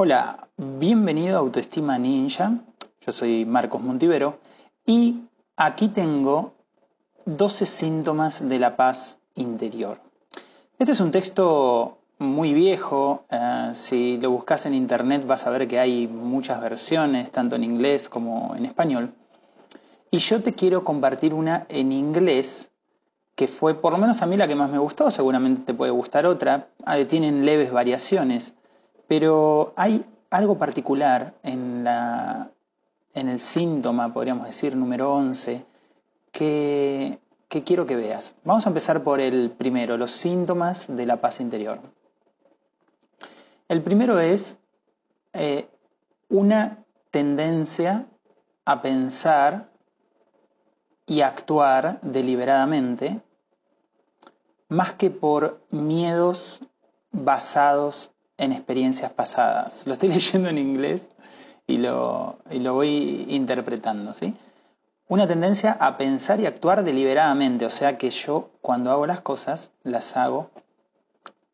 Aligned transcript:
Hola, 0.00 0.46
bienvenido 0.56 1.34
a 1.34 1.40
Autoestima 1.40 1.98
Ninja. 1.98 2.52
Yo 3.04 3.10
soy 3.10 3.44
Marcos 3.44 3.82
Montivero 3.82 4.38
y 4.86 5.22
aquí 5.56 5.88
tengo 5.88 6.54
12 7.26 7.66
síntomas 7.66 8.48
de 8.48 8.60
la 8.60 8.76
paz 8.76 9.18
interior. 9.34 9.98
Este 10.78 10.92
es 10.92 11.00
un 11.00 11.10
texto 11.10 11.98
muy 12.18 12.54
viejo. 12.54 13.24
eh, 13.28 13.72
si 13.74 14.18
lo 14.18 14.30
buscas 14.30 14.66
en 14.66 14.74
internet 14.74 15.26
vas 15.26 15.48
a 15.48 15.50
ver 15.50 15.66
que 15.66 15.80
hay 15.80 16.06
muchas 16.06 16.60
versiones, 16.60 17.32
tanto 17.32 17.56
en 17.56 17.64
inglés 17.64 18.08
como 18.08 18.54
en 18.54 18.66
español. 18.66 19.12
Y 20.12 20.18
yo 20.18 20.40
te 20.44 20.54
quiero 20.54 20.84
compartir 20.84 21.34
una 21.34 21.66
en 21.68 21.90
inglés 21.90 22.70
que 23.34 23.48
fue 23.48 23.74
por 23.74 23.92
lo 23.92 23.98
menos 23.98 24.22
a 24.22 24.26
mí 24.26 24.36
la 24.36 24.46
que 24.46 24.54
más 24.54 24.70
me 24.70 24.78
gustó, 24.78 25.10
seguramente 25.10 25.62
te 25.62 25.74
puede 25.74 25.90
gustar 25.90 26.24
otra, 26.24 26.68
Ah, 26.84 26.98
tienen 27.04 27.44
leves 27.44 27.72
variaciones, 27.72 28.54
pero 29.08 29.72
hay 29.74 30.04
algo 30.30 30.58
particular 30.58 31.34
en, 31.42 31.82
la, 31.82 32.50
en 33.14 33.28
el 33.28 33.40
síntoma, 33.40 34.12
podríamos 34.12 34.46
decir, 34.46 34.76
número 34.76 35.12
11, 35.14 35.64
que, 36.30 37.18
que 37.48 37.64
quiero 37.64 37.86
que 37.86 37.96
veas. 37.96 38.36
Vamos 38.44 38.66
a 38.66 38.68
empezar 38.68 39.02
por 39.02 39.20
el 39.20 39.50
primero, 39.50 39.96
los 39.96 40.10
síntomas 40.10 40.94
de 40.94 41.06
la 41.06 41.16
paz 41.16 41.40
interior. 41.40 41.80
El 43.68 43.82
primero 43.82 44.20
es 44.20 44.58
eh, 45.32 45.68
una 46.28 46.84
tendencia 47.10 48.06
a 48.66 48.82
pensar 48.82 49.70
y 51.06 51.22
actuar 51.22 51.98
deliberadamente 52.02 53.22
más 54.68 54.92
que 54.92 55.10
por 55.10 55.62
miedos 55.70 56.60
basados 57.10 58.12
en 58.38 58.52
experiencias 58.52 59.10
pasadas. 59.12 59.86
Lo 59.86 59.92
estoy 59.92 60.08
leyendo 60.14 60.48
en 60.48 60.58
inglés 60.58 61.10
y 61.66 61.76
lo, 61.76 62.38
y 62.50 62.60
lo 62.60 62.74
voy 62.74 63.26
interpretando, 63.28 64.14
¿sí? 64.14 64.34
Una 65.08 65.26
tendencia 65.26 65.72
a 65.72 65.96
pensar 65.96 66.40
y 66.40 66.46
actuar 66.46 66.84
deliberadamente, 66.84 67.64
o 67.64 67.70
sea 67.70 67.98
que 67.98 68.10
yo 68.10 68.50
cuando 68.60 68.90
hago 68.90 69.06
las 69.06 69.22
cosas 69.22 69.70
las 69.82 70.16
hago 70.16 70.50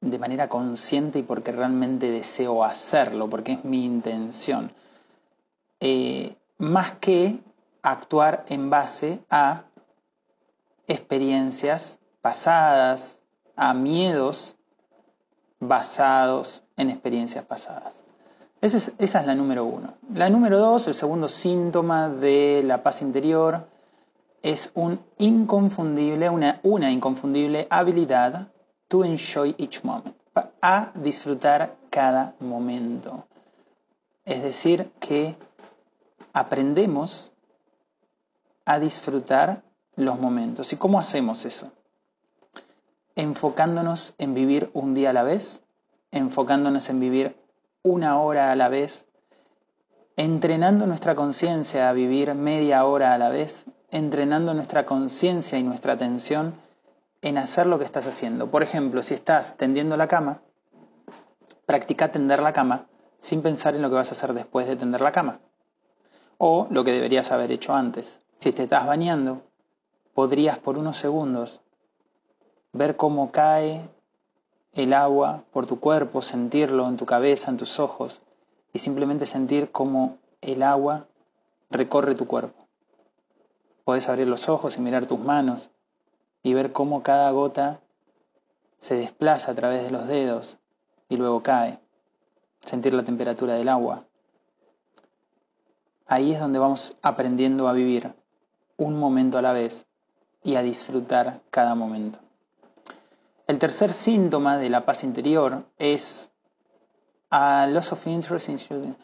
de 0.01 0.19
manera 0.19 0.49
consciente 0.49 1.21
y 1.21 1.23
porque 1.23 1.53
realmente 1.53 2.11
deseo 2.11 2.65
hacerlo, 2.65 3.31
porque 3.31 3.53
es 3.53 3.65
mi 3.65 3.85
intención. 3.85 4.73
Eh, 5.81 6.37
más 6.59 6.93
que 6.93 7.39
actuar 7.83 8.45
en 8.49 8.71
base 8.71 9.21
a 9.31 9.65
experiencias 10.89 12.01
pasadas, 12.21 13.21
a 13.57 13.73
miedos 13.73 14.57
basados 15.69 16.65
en 16.77 16.91
experiencias 16.91 17.45
pasadas. 17.45 18.03
Esa 18.61 18.93
es, 18.99 19.27
la 19.27 19.35
número 19.35 19.65
uno. 19.65 19.95
La 20.15 20.31
número 20.31 20.59
dos, 20.59 20.89
el 20.89 20.95
segundo 20.95 21.29
síntoma 21.29 22.09
de 22.09 22.63
la 22.65 22.83
paz 22.83 23.03
interior, 23.03 23.69
es 24.43 24.71
un 24.75 25.01
inconfundible, 25.19 26.31
una, 26.31 26.61
una 26.63 26.91
inconfundible 26.91 27.67
habilidad 27.69 28.49
to 28.89 29.05
enjoy 29.05 29.55
each 29.59 29.83
moment, 29.83 30.17
a 30.63 30.93
disfrutar 30.95 31.77
cada 31.91 32.35
momento. 32.41 33.27
Es 34.25 34.43
decir, 34.43 34.91
que 34.99 35.37
aprendemos 36.33 37.33
a 38.65 38.79
disfrutar 38.79 39.63
los 39.97 40.19
momentos. 40.19 40.73
¿Y 40.73 40.77
cómo 40.77 40.99
hacemos 40.99 41.45
eso? 41.45 41.71
Enfocándonos 43.17 44.15
en 44.19 44.35
vivir 44.35 44.71
un 44.73 44.95
día 44.95 45.11
a 45.11 45.13
la 45.13 45.23
vez, 45.23 45.63
enfocándonos 46.11 46.89
en 46.91 47.01
vivir 47.01 47.37
una 47.83 48.19
hora 48.19 48.51
a 48.51 48.57
la 48.57 48.69
vez, 48.69 49.07
entrenando 50.17 50.87
nuestra 50.87 51.15
conciencia 51.15 51.89
a 51.89 51.93
vivir 51.93 52.35
media 52.35 52.85
hora 52.85 53.15
a 53.15 53.19
la 53.19 53.29
vez, 53.29 53.67
entrenando 53.91 54.55
nuestra 54.55 54.87
conciencia 54.87 55.59
y 55.59 55.63
nuestra 55.63 55.93
atención 55.93 56.55
en 57.23 57.39
hacer 57.39 57.67
lo 57.67 57.79
que 57.79 57.85
estás 57.85 58.07
haciendo. 58.07 58.51
Por 58.51 58.63
ejemplo, 58.63 59.03
si 59.03 59.15
estás 59.15 59.57
tendiendo 59.57 59.97
la 59.97 60.09
cama, 60.09 60.43
practica 61.67 62.13
tender 62.13 62.43
la 62.43 62.53
cama 62.53 62.87
sin 63.19 63.41
pensar 63.41 63.75
en 63.75 63.83
lo 63.83 63.89
que 63.89 63.95
vas 63.95 64.11
a 64.11 64.13
hacer 64.13 64.35
después 64.35 64.67
de 64.67 64.77
tender 64.77 65.01
la 65.01 65.13
cama. 65.13 65.41
O 66.37 66.67
lo 66.71 66.85
que 66.85 66.93
deberías 66.93 67.33
haber 67.33 67.51
hecho 67.51 67.75
antes. 67.75 68.21
Si 68.39 68.53
te 68.53 68.65
estás 68.65 68.87
bañando, 68.87 69.43
podrías 70.13 70.59
por 70.59 70.77
unos 70.77 70.99
segundos 70.99 71.63
ver 72.75 72.97
cómo 72.97 73.31
cae 73.31 73.89
el 74.73 74.93
agua 74.93 75.45
por 75.53 75.67
tu 75.67 75.79
cuerpo, 75.79 76.21
sentirlo 76.21 76.89
en 76.89 76.97
tu 76.97 77.07
cabeza, 77.07 77.51
en 77.51 77.57
tus 77.57 77.79
ojos, 77.79 78.21
y 78.73 78.81
simplemente 78.81 79.27
sentir 79.27 79.71
cómo 79.71 80.19
el 80.41 80.63
agua 80.63 81.07
recorre 81.71 82.17
tu 82.17 82.27
cuerpo. 82.27 82.67
Puedes 83.85 84.09
abrir 84.09 84.27
los 84.27 84.49
ojos 84.49 84.77
y 84.77 84.81
mirar 84.81 85.07
tus 85.07 85.21
manos 85.21 85.71
y 86.43 86.53
ver 86.55 86.73
cómo 86.73 87.05
cada 87.05 87.31
gota 87.31 87.81
se 88.79 88.97
desplaza 88.97 89.53
a 89.53 89.55
través 89.55 89.85
de 89.85 89.93
los 89.93 90.09
dedos 90.09 90.59
y 91.09 91.17
luego 91.17 91.43
cae. 91.43 91.79
Sentir 92.61 92.93
la 92.93 93.05
temperatura 93.05 93.55
del 93.55 93.69
agua. 93.69 94.05
Ahí 96.07 96.33
es 96.33 96.41
donde 96.41 96.59
vamos 96.59 96.97
aprendiendo 97.03 97.69
a 97.69 97.73
vivir 97.73 98.15
un 98.77 98.99
momento 98.99 99.39
a 99.39 99.43
la 99.43 99.53
vez 99.53 99.87
y 100.43 100.57
a 100.57 100.63
disfrutar 100.63 101.41
cada 101.51 101.75
momento. 101.75 102.24
El 103.47 103.59
tercer 103.59 103.93
síntoma 103.93 104.57
de 104.57 104.71
la 104.71 104.87
paz 104.87 105.05
interior 105.05 105.65
es 105.79 106.31
a 107.31 107.67
loss 107.67 107.93
of 107.93 108.07
interest 108.07 108.49
in 108.49 108.97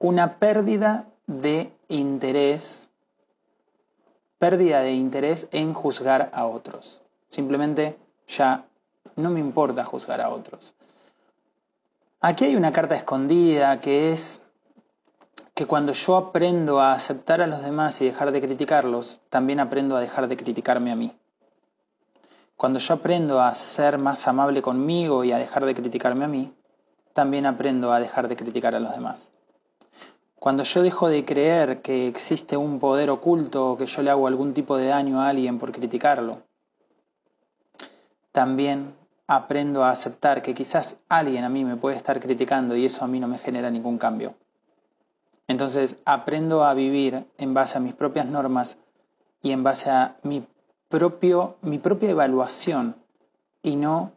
una 0.00 0.38
pérdida 0.38 1.06
de 1.26 1.72
interés, 1.88 2.88
pérdida 4.38 4.80
de 4.80 4.92
interés 4.92 5.48
en 5.52 5.74
juzgar 5.74 6.30
a 6.32 6.46
otros. 6.46 7.02
Simplemente 7.30 7.96
ya 8.26 8.64
no 9.16 9.30
me 9.30 9.40
importa 9.40 9.84
juzgar 9.84 10.20
a 10.20 10.30
otros. 10.30 10.74
Aquí 12.20 12.46
hay 12.46 12.56
una 12.56 12.72
carta 12.72 12.96
escondida 12.96 13.80
que 13.80 14.12
es 14.12 14.40
que 15.54 15.66
cuando 15.66 15.92
yo 15.92 16.16
aprendo 16.16 16.80
a 16.80 16.94
aceptar 16.94 17.40
a 17.40 17.46
los 17.46 17.62
demás 17.62 18.00
y 18.00 18.06
dejar 18.06 18.32
de 18.32 18.40
criticarlos, 18.40 19.20
también 19.28 19.60
aprendo 19.60 19.96
a 19.96 20.00
dejar 20.00 20.26
de 20.26 20.36
criticarme 20.36 20.90
a 20.90 20.96
mí. 20.96 21.16
Cuando 22.56 22.78
yo 22.78 22.94
aprendo 22.94 23.40
a 23.40 23.54
ser 23.54 23.98
más 23.98 24.28
amable 24.28 24.62
conmigo 24.62 25.24
y 25.24 25.32
a 25.32 25.38
dejar 25.38 25.64
de 25.64 25.74
criticarme 25.74 26.24
a 26.24 26.28
mí, 26.28 26.52
también 27.12 27.46
aprendo 27.46 27.92
a 27.92 28.00
dejar 28.00 28.28
de 28.28 28.36
criticar 28.36 28.74
a 28.74 28.80
los 28.80 28.92
demás. 28.92 29.32
Cuando 30.36 30.62
yo 30.62 30.82
dejo 30.82 31.08
de 31.08 31.24
creer 31.24 31.80
que 31.80 32.06
existe 32.06 32.56
un 32.56 32.78
poder 32.78 33.10
oculto 33.10 33.72
o 33.72 33.76
que 33.76 33.86
yo 33.86 34.02
le 34.02 34.10
hago 34.10 34.26
algún 34.26 34.52
tipo 34.52 34.76
de 34.76 34.86
daño 34.86 35.20
a 35.20 35.28
alguien 35.28 35.58
por 35.58 35.72
criticarlo, 35.72 36.42
también 38.30 38.94
aprendo 39.26 39.84
a 39.84 39.90
aceptar 39.90 40.42
que 40.42 40.54
quizás 40.54 40.98
alguien 41.08 41.44
a 41.44 41.48
mí 41.48 41.64
me 41.64 41.76
puede 41.76 41.96
estar 41.96 42.20
criticando 42.20 42.76
y 42.76 42.84
eso 42.84 43.04
a 43.04 43.08
mí 43.08 43.20
no 43.20 43.28
me 43.28 43.38
genera 43.38 43.70
ningún 43.70 43.96
cambio. 43.96 44.34
Entonces 45.48 45.96
aprendo 46.04 46.64
a 46.64 46.74
vivir 46.74 47.26
en 47.38 47.54
base 47.54 47.78
a 47.78 47.80
mis 47.80 47.94
propias 47.94 48.26
normas 48.26 48.76
y 49.42 49.52
en 49.52 49.62
base 49.62 49.90
a 49.90 50.16
mi, 50.22 50.46
mi 51.62 51.78
propia 51.78 52.10
evaluación 52.10 52.96
y 53.62 53.76
no 53.76 54.12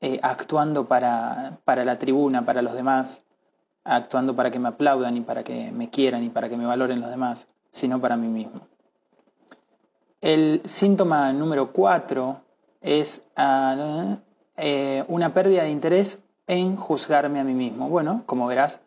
eh, 0.00 0.18
actuando 0.22 0.86
para, 0.86 1.58
para 1.64 1.84
la 1.84 1.98
tribuna, 1.98 2.44
para 2.44 2.62
los 2.62 2.74
demás, 2.74 3.22
actuando 3.84 4.34
para 4.34 4.50
que 4.50 4.58
me 4.58 4.68
aplaudan 4.68 5.16
y 5.16 5.20
para 5.20 5.44
que 5.44 5.70
me 5.70 5.90
quieran 5.90 6.24
y 6.24 6.28
para 6.28 6.48
que 6.48 6.56
me 6.56 6.66
valoren 6.66 7.00
los 7.00 7.10
demás, 7.10 7.46
sino 7.70 8.00
para 8.00 8.16
mí 8.16 8.28
mismo. 8.28 8.68
El 10.20 10.62
síntoma 10.64 11.32
número 11.32 11.72
cuatro 11.72 12.42
es 12.80 13.22
uh, 13.36 14.16
eh, 14.56 15.04
una 15.08 15.34
pérdida 15.34 15.64
de 15.64 15.70
interés 15.70 16.20
en 16.46 16.76
juzgarme 16.76 17.40
a 17.40 17.44
mí 17.44 17.54
mismo. 17.54 17.88
Bueno, 17.88 18.22
como 18.26 18.46
verás, 18.46 18.80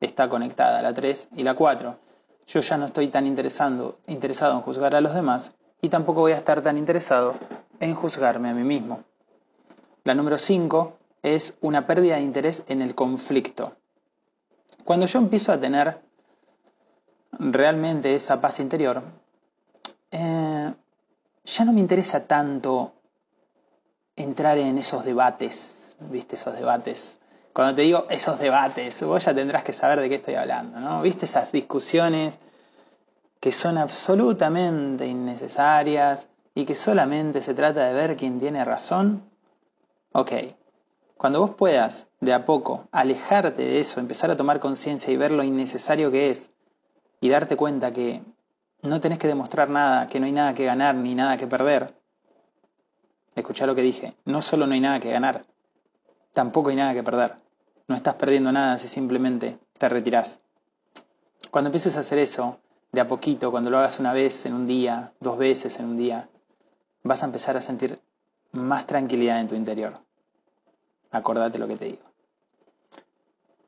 está 0.00 0.28
conectada 0.28 0.82
la 0.82 0.94
3 0.94 1.28
y 1.36 1.42
la 1.42 1.54
4. 1.54 1.96
Yo 2.46 2.60
ya 2.60 2.76
no 2.76 2.86
estoy 2.86 3.08
tan 3.08 3.26
interesado, 3.26 3.98
interesado 4.06 4.54
en 4.54 4.62
juzgar 4.62 4.94
a 4.94 5.00
los 5.00 5.14
demás 5.14 5.54
y 5.82 5.90
tampoco 5.90 6.20
voy 6.20 6.32
a 6.32 6.36
estar 6.36 6.62
tan 6.62 6.78
interesado 6.78 7.34
en 7.80 7.94
juzgarme 7.94 8.48
a 8.48 8.54
mí 8.54 8.62
mismo. 8.62 9.04
La 10.04 10.14
número 10.14 10.38
5 10.38 10.96
es 11.22 11.54
una 11.60 11.86
pérdida 11.86 12.16
de 12.16 12.22
interés 12.22 12.62
en 12.68 12.80
el 12.80 12.94
conflicto. 12.94 13.76
Cuando 14.84 15.06
yo 15.06 15.18
empiezo 15.18 15.52
a 15.52 15.60
tener 15.60 16.00
realmente 17.32 18.14
esa 18.14 18.40
paz 18.40 18.60
interior, 18.60 19.02
eh, 20.10 20.72
ya 21.44 21.64
no 21.64 21.72
me 21.72 21.80
interesa 21.80 22.26
tanto 22.26 22.94
entrar 24.16 24.56
en 24.56 24.78
esos 24.78 25.04
debates, 25.04 25.96
¿viste? 26.00 26.36
Esos 26.36 26.54
debates 26.54 27.18
cuando 27.52 27.74
te 27.74 27.82
digo 27.82 28.06
esos 28.08 28.38
debates, 28.38 29.02
vos 29.02 29.24
ya 29.24 29.34
tendrás 29.34 29.62
que 29.62 29.74
saber 29.74 30.00
de 30.00 30.08
qué 30.08 30.14
estoy 30.14 30.36
hablando, 30.36 30.80
¿no? 30.80 31.02
¿Viste 31.02 31.26
esas 31.26 31.52
discusiones 31.52 32.38
que 33.42 33.50
son 33.50 33.76
absolutamente 33.76 35.04
innecesarias 35.04 36.28
y 36.54 36.64
que 36.64 36.76
solamente 36.76 37.42
se 37.42 37.54
trata 37.54 37.88
de 37.88 37.92
ver 37.92 38.16
quién 38.16 38.38
tiene 38.38 38.64
razón? 38.64 39.28
Ok, 40.12 40.32
Cuando 41.16 41.40
vos 41.40 41.50
puedas, 41.50 42.06
de 42.20 42.32
a 42.34 42.44
poco, 42.44 42.86
alejarte 42.92 43.62
de 43.62 43.80
eso, 43.80 43.98
empezar 43.98 44.30
a 44.30 44.36
tomar 44.36 44.60
conciencia 44.60 45.12
y 45.12 45.16
ver 45.16 45.32
lo 45.32 45.42
innecesario 45.42 46.12
que 46.12 46.30
es, 46.30 46.50
y 47.20 47.30
darte 47.30 47.56
cuenta 47.56 47.92
que 47.92 48.22
no 48.82 49.00
tenés 49.00 49.18
que 49.18 49.26
demostrar 49.26 49.70
nada, 49.70 50.06
que 50.06 50.20
no 50.20 50.26
hay 50.26 50.32
nada 50.32 50.54
que 50.54 50.64
ganar 50.64 50.94
ni 50.94 51.16
nada 51.16 51.36
que 51.36 51.48
perder, 51.48 51.96
escuchá 53.34 53.66
lo 53.66 53.74
que 53.74 53.82
dije, 53.82 54.14
no 54.24 54.40
solo 54.40 54.68
no 54.68 54.74
hay 54.74 54.80
nada 54.80 55.00
que 55.00 55.10
ganar, 55.10 55.46
tampoco 56.32 56.70
hay 56.70 56.76
nada 56.76 56.94
que 56.94 57.02
perder. 57.02 57.34
No 57.88 57.96
estás 57.96 58.14
perdiendo 58.14 58.52
nada 58.52 58.78
si 58.78 58.86
simplemente 58.86 59.58
te 59.78 59.88
retirás. 59.88 60.40
Cuando 61.50 61.68
empieces 61.68 61.96
a 61.96 62.00
hacer 62.00 62.18
eso, 62.18 62.60
de 62.92 63.00
a 63.00 63.08
poquito, 63.08 63.50
cuando 63.50 63.70
lo 63.70 63.78
hagas 63.78 63.98
una 63.98 64.12
vez 64.12 64.44
en 64.46 64.54
un 64.54 64.66
día, 64.66 65.12
dos 65.18 65.38
veces 65.38 65.78
en 65.80 65.86
un 65.86 65.96
día, 65.96 66.28
vas 67.02 67.22
a 67.22 67.26
empezar 67.26 67.56
a 67.56 67.62
sentir 67.62 68.00
más 68.52 68.86
tranquilidad 68.86 69.40
en 69.40 69.48
tu 69.48 69.54
interior. 69.54 69.98
Acordate 71.10 71.58
lo 71.58 71.66
que 71.66 71.76
te 71.76 71.84
digo. 71.86 72.02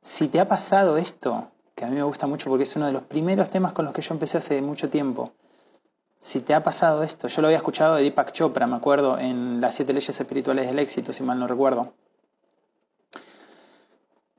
Si 0.02 0.28
te 0.28 0.40
ha 0.40 0.46
pasado 0.46 0.98
esto, 0.98 1.50
que 1.74 1.84
a 1.84 1.88
mí 1.88 1.96
me 1.96 2.02
gusta 2.02 2.26
mucho 2.26 2.50
porque 2.50 2.64
es 2.64 2.76
uno 2.76 2.86
de 2.86 2.92
los 2.92 3.02
primeros 3.02 3.48
temas 3.48 3.72
con 3.72 3.86
los 3.86 3.94
que 3.94 4.02
yo 4.02 4.12
empecé 4.12 4.38
hace 4.38 4.60
mucho 4.60 4.90
tiempo, 4.90 5.32
si 6.18 6.40
te 6.40 6.54
ha 6.54 6.62
pasado 6.62 7.02
esto, 7.02 7.28
yo 7.28 7.40
lo 7.40 7.48
había 7.48 7.58
escuchado 7.58 7.96
de 7.96 8.02
Deepak 8.02 8.32
Chopra, 8.32 8.66
me 8.66 8.76
acuerdo, 8.76 9.18
en 9.18 9.60
las 9.60 9.74
siete 9.74 9.92
leyes 9.92 10.18
espirituales 10.18 10.66
del 10.66 10.78
éxito, 10.78 11.12
si 11.12 11.22
mal 11.22 11.38
no 11.38 11.46
recuerdo. 11.46 11.92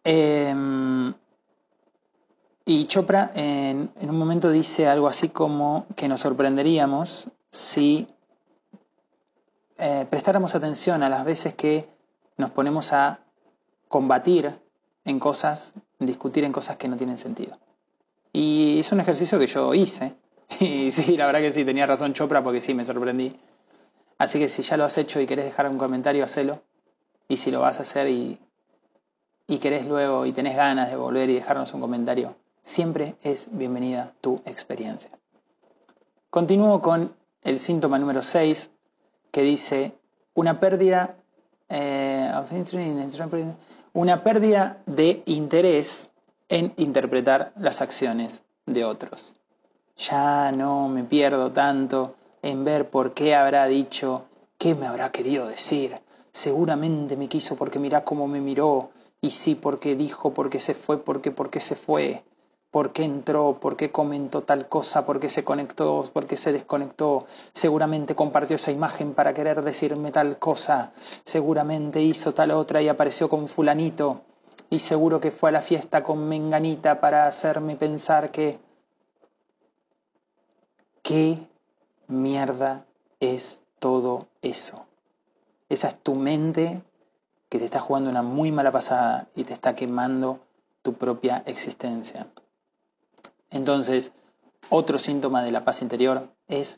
Em, 0.04 1.14
y 2.66 2.88
Chopra 2.88 3.32
en, 3.36 3.92
en, 4.00 4.10
un 4.10 4.18
momento 4.18 4.50
dice 4.50 4.88
algo 4.88 5.08
así 5.08 5.30
como 5.30 5.86
que 5.96 6.08
nos 6.08 6.22
sorprenderíamos 6.22 7.30
si 7.52 8.08
eh, 9.78 10.08
prestáramos 10.10 10.56
atención 10.56 11.04
a 11.04 11.10
las 11.10 11.26
veces 11.26 11.54
que 11.54 11.88
nos 12.38 12.52
ponemos 12.52 12.94
a 12.94 13.20
combatir 13.88 14.58
en 15.04 15.20
cosas, 15.20 15.74
discutir 16.00 16.44
en 16.44 16.52
cosas 16.52 16.78
que 16.78 16.88
no 16.88 16.98
tienen 16.98 17.18
sentido. 17.18 17.58
Y 18.34 18.80
es 18.80 18.92
un 18.92 19.00
ejercicio 19.00 19.40
que 19.40 19.48
yo 19.48 19.74
hice. 19.74 20.16
Y 20.60 20.92
sí, 20.92 21.18
la 21.18 21.26
verdad 21.26 21.40
que 21.42 21.52
sí, 21.52 21.66
tenía 21.66 21.88
razón 21.88 22.14
Chopra 22.14 22.44
porque 22.44 22.62
sí, 22.62 22.74
me 22.74 22.86
sorprendí. 22.86 23.36
Así 24.18 24.40
que 24.40 24.48
si 24.48 24.62
ya 24.62 24.78
lo 24.78 24.86
has 24.86 24.98
hecho 24.98 25.20
y 25.20 25.26
querés 25.26 25.46
dejar 25.46 25.68
un 25.70 25.78
comentario, 25.78 26.24
hacelo. 26.24 26.62
Y 27.28 27.38
si 27.38 27.52
lo 27.52 27.62
vas 27.62 27.80
a 27.80 27.82
hacer 27.82 28.08
y, 28.08 28.40
y 29.48 29.58
querés 29.58 29.86
luego 29.86 30.26
y 30.26 30.32
tenés 30.32 30.56
ganas 30.56 30.90
de 30.90 30.96
volver 30.96 31.30
y 31.30 31.34
dejarnos 31.34 31.74
un 31.74 31.82
comentario, 31.82 32.36
siempre 32.66 33.16
es 33.22 33.48
bienvenida 33.52 34.14
tu 34.22 34.42
experiencia. 34.44 35.12
Continúo 36.32 36.82
con 36.82 37.16
el 37.44 37.60
síntoma 37.60 38.00
número 38.00 38.24
6, 38.24 38.72
que 39.32 39.44
dice 39.44 39.94
una 40.34 40.60
pérdida, 40.60 41.16
eh, 41.70 42.32
una 43.94 44.24
pérdida 44.24 44.82
de 44.88 45.22
interés 45.28 46.10
en 46.50 46.74
interpretar 46.78 47.54
las 47.56 47.82
acciones 47.82 48.44
de 48.66 48.84
otros. 48.84 49.36
Ya 49.96 50.52
no 50.52 50.90
me 50.90 51.04
pierdo 51.04 51.52
tanto 51.52 52.16
en 52.42 52.66
ver 52.66 52.90
por 52.90 53.14
qué 53.14 53.36
habrá 53.36 53.68
dicho, 53.68 54.26
qué 54.58 54.74
me 54.74 54.88
habrá 54.88 55.12
querido 55.12 55.48
decir. 55.48 56.02
Seguramente 56.32 57.16
me 57.16 57.30
quiso 57.30 57.56
porque 57.56 57.80
mirá 57.80 58.04
cómo 58.04 58.28
me 58.28 58.42
miró, 58.42 58.90
y 59.22 59.32
sí 59.32 59.54
porque 59.56 59.96
dijo, 59.96 60.34
porque 60.34 60.60
se 60.60 60.74
fue, 60.74 60.98
porque 60.98 61.32
porque 61.32 61.60
se 61.60 61.76
fue 61.76 62.24
por 62.76 62.92
qué 62.92 63.06
entró, 63.06 63.58
por 63.62 63.78
qué 63.78 63.90
comentó 63.90 64.42
tal 64.42 64.68
cosa, 64.68 65.06
por 65.06 65.22
qué 65.22 65.30
se 65.30 65.46
conectó, 65.46 66.04
por 66.12 66.28
qué 66.28 66.36
se 66.36 66.52
desconectó. 66.52 67.26
Seguramente 67.54 68.16
compartió 68.16 68.58
esa 68.58 68.74
imagen 68.74 69.14
para 69.14 69.34
querer 69.34 69.62
decirme 69.62 70.12
tal 70.12 70.38
cosa. 70.40 70.92
Seguramente 71.24 72.02
hizo 72.02 72.34
tal 72.34 72.52
otra 72.52 72.82
y 72.82 72.90
apareció 72.90 73.30
con 73.30 73.48
fulanito. 73.48 74.24
Y 74.70 74.80
seguro 74.80 75.22
que 75.22 75.32
fue 75.32 75.52
a 75.52 75.54
la 75.54 75.62
fiesta 75.62 76.04
con 76.04 76.28
menganita 76.28 77.00
para 77.00 77.28
hacerme 77.28 77.78
pensar 77.78 78.30
que... 78.30 78.60
¿Qué 81.02 81.48
mierda 82.08 82.84
es 83.22 83.62
todo 83.80 84.28
eso? 84.42 84.86
Esa 85.70 85.88
es 85.88 85.96
tu 85.96 86.16
mente 86.16 86.84
que 87.48 87.58
te 87.58 87.64
está 87.64 87.80
jugando 87.80 88.10
una 88.10 88.22
muy 88.22 88.52
mala 88.52 88.74
pasada 88.74 89.30
y 89.34 89.46
te 89.46 89.54
está 89.54 89.78
quemando 89.78 90.42
tu 90.82 90.92
propia 90.96 91.42
existencia. 91.46 92.28
Entonces, 93.56 94.12
otro 94.70 95.00
síntoma 95.00 95.42
de 95.42 95.52
la 95.52 95.64
paz 95.64 95.82
interior 95.82 96.28
es 96.50 96.78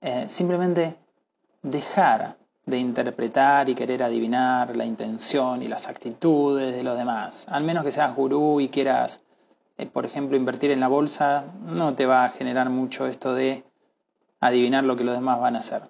eh, 0.00 0.24
simplemente 0.28 0.96
dejar 1.62 2.38
de 2.64 2.78
interpretar 2.78 3.68
y 3.68 3.74
querer 3.74 4.02
adivinar 4.02 4.74
la 4.76 4.86
intención 4.86 5.62
y 5.62 5.68
las 5.68 5.88
actitudes 5.88 6.74
de 6.74 6.82
los 6.82 6.96
demás. 6.96 7.46
Al 7.50 7.64
menos 7.64 7.84
que 7.84 7.92
seas 7.92 8.16
gurú 8.16 8.60
y 8.60 8.70
quieras, 8.70 9.20
eh, 9.76 9.84
por 9.84 10.06
ejemplo, 10.06 10.38
invertir 10.38 10.70
en 10.70 10.80
la 10.80 10.88
bolsa, 10.88 11.44
no 11.62 11.94
te 11.94 12.06
va 12.06 12.24
a 12.24 12.30
generar 12.30 12.70
mucho 12.70 13.06
esto 13.06 13.34
de 13.34 13.64
adivinar 14.40 14.84
lo 14.84 14.96
que 14.96 15.04
los 15.04 15.14
demás 15.14 15.38
van 15.38 15.56
a 15.56 15.58
hacer. 15.58 15.82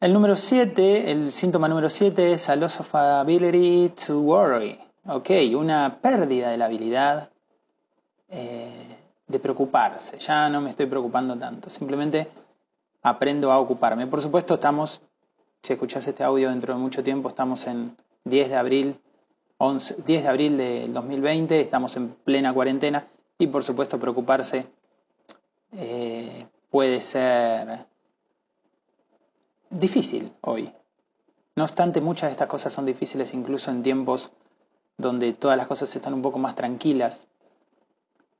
el 0.00 0.12
número 0.14 0.34
7, 0.34 1.10
el 1.10 1.30
síntoma 1.30 1.68
número 1.68 1.90
7 1.90 2.32
es 2.32 2.48
a 2.48 2.56
loss 2.56 2.80
of 2.80 2.94
ability 2.94 3.90
to 4.06 4.18
worry. 4.20 4.85
Ok, 5.08 5.30
una 5.56 6.00
pérdida 6.02 6.50
de 6.50 6.56
la 6.56 6.64
habilidad 6.64 7.30
eh, 8.28 8.98
de 9.28 9.38
preocuparse. 9.38 10.18
Ya 10.18 10.48
no 10.48 10.60
me 10.60 10.70
estoy 10.70 10.86
preocupando 10.86 11.38
tanto. 11.38 11.70
Simplemente 11.70 12.26
aprendo 13.02 13.52
a 13.52 13.60
ocuparme. 13.60 14.08
Por 14.08 14.20
supuesto, 14.20 14.54
estamos, 14.54 15.00
si 15.62 15.74
escuchas 15.74 16.04
este 16.08 16.24
audio 16.24 16.50
dentro 16.50 16.74
de 16.74 16.80
mucho 16.80 17.04
tiempo, 17.04 17.28
estamos 17.28 17.68
en 17.68 17.96
10 18.24 18.50
de 18.50 18.56
abril, 18.56 19.00
11, 19.58 20.02
10 20.04 20.22
de 20.24 20.28
abril 20.28 20.56
del 20.56 20.92
2020, 20.92 21.60
estamos 21.60 21.94
en 21.96 22.08
plena 22.08 22.52
cuarentena 22.52 23.06
y 23.38 23.46
por 23.46 23.62
supuesto 23.62 24.00
preocuparse 24.00 24.66
eh, 25.76 26.48
puede 26.68 27.00
ser 27.00 27.86
difícil 29.70 30.32
hoy. 30.40 30.72
No 31.54 31.62
obstante, 31.62 32.00
muchas 32.00 32.30
de 32.30 32.32
estas 32.32 32.48
cosas 32.48 32.72
son 32.72 32.84
difíciles 32.86 33.32
incluso 33.34 33.70
en 33.70 33.84
tiempos 33.84 34.32
donde 34.98 35.32
todas 35.32 35.56
las 35.56 35.66
cosas 35.66 35.94
están 35.94 36.14
un 36.14 36.22
poco 36.22 36.38
más 36.38 36.54
tranquilas, 36.54 37.26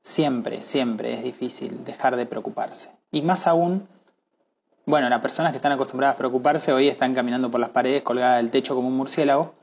siempre, 0.01 0.61
siempre 0.61 1.13
es 1.13 1.23
difícil 1.23 1.83
dejar 1.83 2.15
de 2.15 2.25
preocuparse. 2.25 2.89
Y 3.11 3.21
más 3.21 3.45
aún, 3.45 3.87
bueno, 4.85 5.09
las 5.09 5.21
personas 5.21 5.51
que 5.51 5.57
están 5.57 5.71
acostumbradas 5.71 6.15
a 6.15 6.17
preocuparse 6.17 6.71
hoy 6.71 6.87
están 6.87 7.13
caminando 7.13 7.51
por 7.51 7.59
las 7.59 7.69
paredes 7.69 8.03
colgadas 8.03 8.37
del 8.37 8.51
techo 8.51 8.73
como 8.73 8.87
un 8.87 8.95
murciélago, 8.95 9.53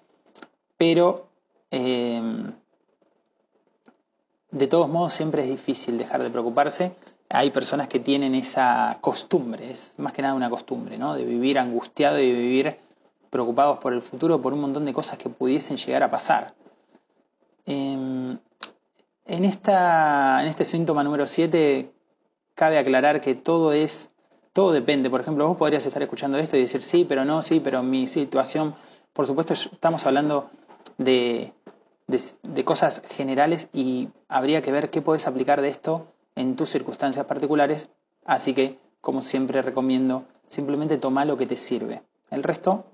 pero 0.76 1.29
em, 1.70 2.53
de 4.51 4.67
todos 4.67 4.89
modos 4.89 5.15
siempre 5.15 5.43
es 5.43 5.48
difícil 5.48 5.98
dejar 5.98 6.22
de 6.22 6.31
preocuparse. 6.31 6.94
Hay 7.31 7.51
personas 7.51 7.89
que 7.89 7.98
tienen 7.98 8.34
esa 8.34 8.98
costumbre, 9.01 9.70
es 9.70 9.94
más 9.98 10.13
que 10.13 10.22
nada 10.22 10.34
una 10.34 10.51
costumbre, 10.51 10.98
¿no? 10.98 11.15
De 11.15 11.24
vivir 11.24 11.58
angustiado 11.58 12.20
y 12.20 12.27
de 12.27 12.32
vivir 12.32 12.77
preocupados 13.31 13.79
por 13.79 13.94
el 13.94 14.03
futuro, 14.03 14.41
por 14.41 14.53
un 14.53 14.60
montón 14.60 14.84
de 14.84 14.93
cosas 14.93 15.19
que 15.19 15.29
pudiesen 15.29 15.77
llegar 15.77 16.03
a 16.03 16.10
pasar. 16.10 16.55
Em, 17.67 18.39
en, 19.27 19.44
esta, 19.44 20.43
en 20.43 20.49
este 20.49 20.65
síntoma 20.65 21.03
número 21.03 21.27
7 21.27 21.91
cabe 22.55 22.79
aclarar 22.79 23.21
que 23.21 23.35
todo 23.35 23.73
es, 23.73 24.11
todo 24.53 24.73
depende. 24.73 25.11
Por 25.11 25.21
ejemplo, 25.21 25.49
vos 25.49 25.56
podrías 25.56 25.87
estar 25.87 26.03
escuchando 26.03 26.39
esto 26.39 26.56
y 26.56 26.61
decir 26.61 26.83
sí, 26.83 27.05
pero 27.09 27.25
no, 27.25 27.43
sí, 27.43 27.61
pero 27.61 27.83
mi 27.83 28.06
situación, 28.06 28.75
por 29.13 29.27
supuesto, 29.27 29.55
estamos 29.55 30.06
hablando 30.06 30.51
de, 30.99 31.53
de, 32.06 32.65
cosas 32.65 33.03
generales 33.11 33.69
y 33.73 34.09
habría 34.29 34.63
que 34.63 34.73
ver 34.73 34.91
qué 34.91 35.03
puedes 35.03 35.27
aplicar 35.27 35.61
de 35.63 35.69
esto 35.69 36.06
en 36.37 36.56
tus 36.56 36.71
circunstancias 36.71 37.27
particulares. 37.27 37.89
Así 38.25 38.55
que, 38.55 38.79
como 39.01 39.23
siempre 39.23 39.63
recomiendo, 39.63 40.25
simplemente 40.49 40.99
toma 40.99 41.25
lo 41.25 41.37
que 41.37 41.47
te 41.47 41.56
sirve. 41.56 42.03
El 42.31 42.43
resto, 42.43 42.85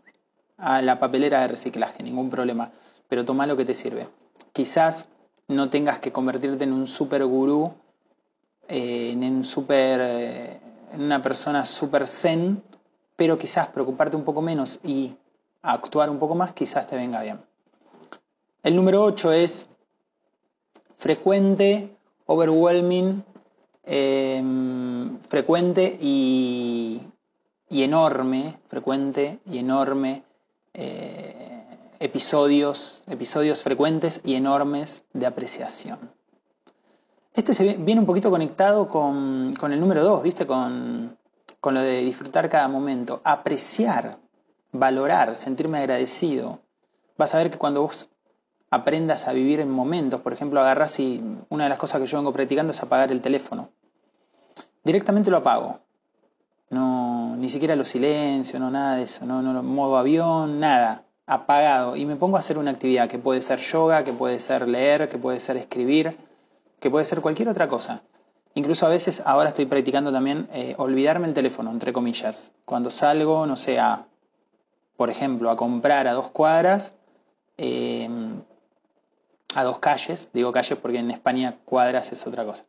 a 0.57 0.83
la 0.83 0.99
papelera 0.99 1.41
de 1.41 1.49
reciclaje, 1.49 2.03
ningún 2.03 2.31
problema, 2.31 2.73
pero 3.09 3.25
toma 3.25 3.47
lo 3.47 3.57
que 3.57 3.65
te 3.65 3.75
sirve. 3.75 4.09
Quizás 4.53 5.07
no 5.49 5.71
tengas 5.71 5.99
que 5.99 6.13
convertirte 6.13 6.65
en 6.65 6.73
un 6.73 6.87
super 6.87 7.25
gurú, 7.25 7.73
eh, 8.69 9.11
en, 9.13 9.25
un 9.25 9.45
super, 9.45 10.01
eh, 10.01 10.61
en 10.93 11.03
una 11.03 11.21
persona 11.23 11.67
super 11.67 12.07
zen, 12.07 12.63
pero 13.17 13.37
quizás 13.37 13.69
preocuparte 13.69 14.17
un 14.17 14.25
poco 14.25 14.41
menos 14.43 14.79
y 14.85 15.15
actuar 15.63 16.09
un 16.09 16.19
poco 16.19 16.35
más, 16.35 16.53
quizás 16.53 16.87
te 16.87 16.97
venga 16.97 17.21
bien. 17.23 17.41
El 18.63 18.77
número 18.77 19.03
8 19.03 19.33
es 19.33 19.67
frecuente, 20.99 21.97
overwhelming, 22.27 23.25
em, 23.85 25.19
frecuente 25.29 25.99
y, 26.01 27.01
y, 27.69 27.83
enorme, 27.83 28.59
frecuente 28.69 29.41
y 29.47 29.59
enorme 29.59 30.23
eh, 30.75 31.50
episodios, 32.01 33.03
episodios 33.07 33.63
frecuentes 33.63 34.21
y 34.25 34.35
enormes 34.35 35.05
de 35.13 35.27
apreciación. 35.27 35.99
Este 37.35 37.55
se 37.55 37.75
viene 37.75 38.01
un 38.01 38.07
poquito 38.07 38.31
conectado 38.31 38.89
con, 38.89 39.55
el 39.63 39.81
número 39.81 40.03
2, 40.03 40.23
¿viste? 40.25 40.47
Con, 40.47 41.17
con 41.61 41.75
lo 41.75 41.81
de 41.81 42.01
disfrutar 42.01 42.49
cada 42.49 42.67
momento. 42.67 43.21
Apreciar 43.23 44.19
valorar, 44.73 45.35
sentirme 45.37 45.79
agradecido. 45.79 46.61
Vas 47.17 47.35
a 47.35 47.39
ver 47.39 47.51
que 47.51 47.59
cuando 47.59 47.83
vos 47.83 48.09
aprendas 48.71 49.27
a 49.27 49.33
vivir 49.33 49.61
en 49.61 49.71
momentos, 49.71 50.21
por 50.21 50.33
ejemplo, 50.33 50.61
agarras 50.61 50.99
y 51.01 51.23
una 51.49 51.65
de 51.65 51.71
las 51.71 51.79
cosas 51.79 52.01
que 52.01 52.07
yo 52.07 52.19
vengo 52.19 52.33
practicando 52.33 52.73
es 52.73 52.83
apagar 52.83 53.11
el 53.11 53.21
teléfono. 53.21 53.71
Directamente 54.85 55.31
lo 55.31 55.39
apago. 55.39 55.81
No, 56.71 57.37
ni 57.37 57.49
siquiera 57.49 57.75
lo 57.75 57.85
silencio, 57.85 58.61
no 58.61 58.71
nada 58.71 58.97
de 58.97 59.03
eso, 59.03 59.27
no, 59.27 59.43
no 59.43 59.61
modo 59.63 59.97
avión, 59.99 60.61
nada, 60.61 61.05
apagado. 61.31 61.95
Y 61.95 62.05
me 62.07 62.17
pongo 62.17 62.37
a 62.37 62.41
hacer 62.41 62.59
una 62.59 62.73
actividad 62.73 63.09
que 63.09 63.19
puede 63.19 63.41
ser 63.41 63.61
yoga, 63.61 64.03
que 64.05 64.13
puede 64.13 64.41
ser 64.41 64.67
leer, 64.67 65.09
que 65.09 65.17
puede 65.17 65.39
ser 65.39 65.57
escribir, 65.57 66.17
que 66.81 66.91
puede 66.91 67.05
ser 67.05 67.21
cualquier 67.21 67.49
otra 67.49 67.69
cosa. 67.69 68.03
Incluso 68.55 68.85
a 68.85 68.89
veces 68.89 69.23
ahora 69.25 69.51
estoy 69.51 69.67
practicando 69.67 70.11
también 70.11 70.49
eh, 70.53 70.75
olvidarme 70.77 71.29
el 71.29 71.35
teléfono, 71.35 71.71
entre 71.71 71.93
comillas. 71.93 72.51
Cuando 72.65 72.91
salgo, 72.91 73.47
no 73.47 73.57
sé, 73.57 73.79
a, 73.79 74.07
por 74.97 75.09
ejemplo, 75.09 75.51
a 75.51 75.57
comprar 75.57 76.09
a 76.09 76.13
dos 76.15 76.31
cuadras, 76.31 76.95
em, 77.57 78.43
a 79.55 79.63
dos 79.63 79.79
calles, 79.79 80.31
digo 80.33 80.51
calles 80.51 80.79
porque 80.83 80.99
en 80.99 81.13
España 81.13 81.59
cuadras 81.65 82.11
es 82.11 82.27
otra 82.27 82.45
cosa. 82.45 82.65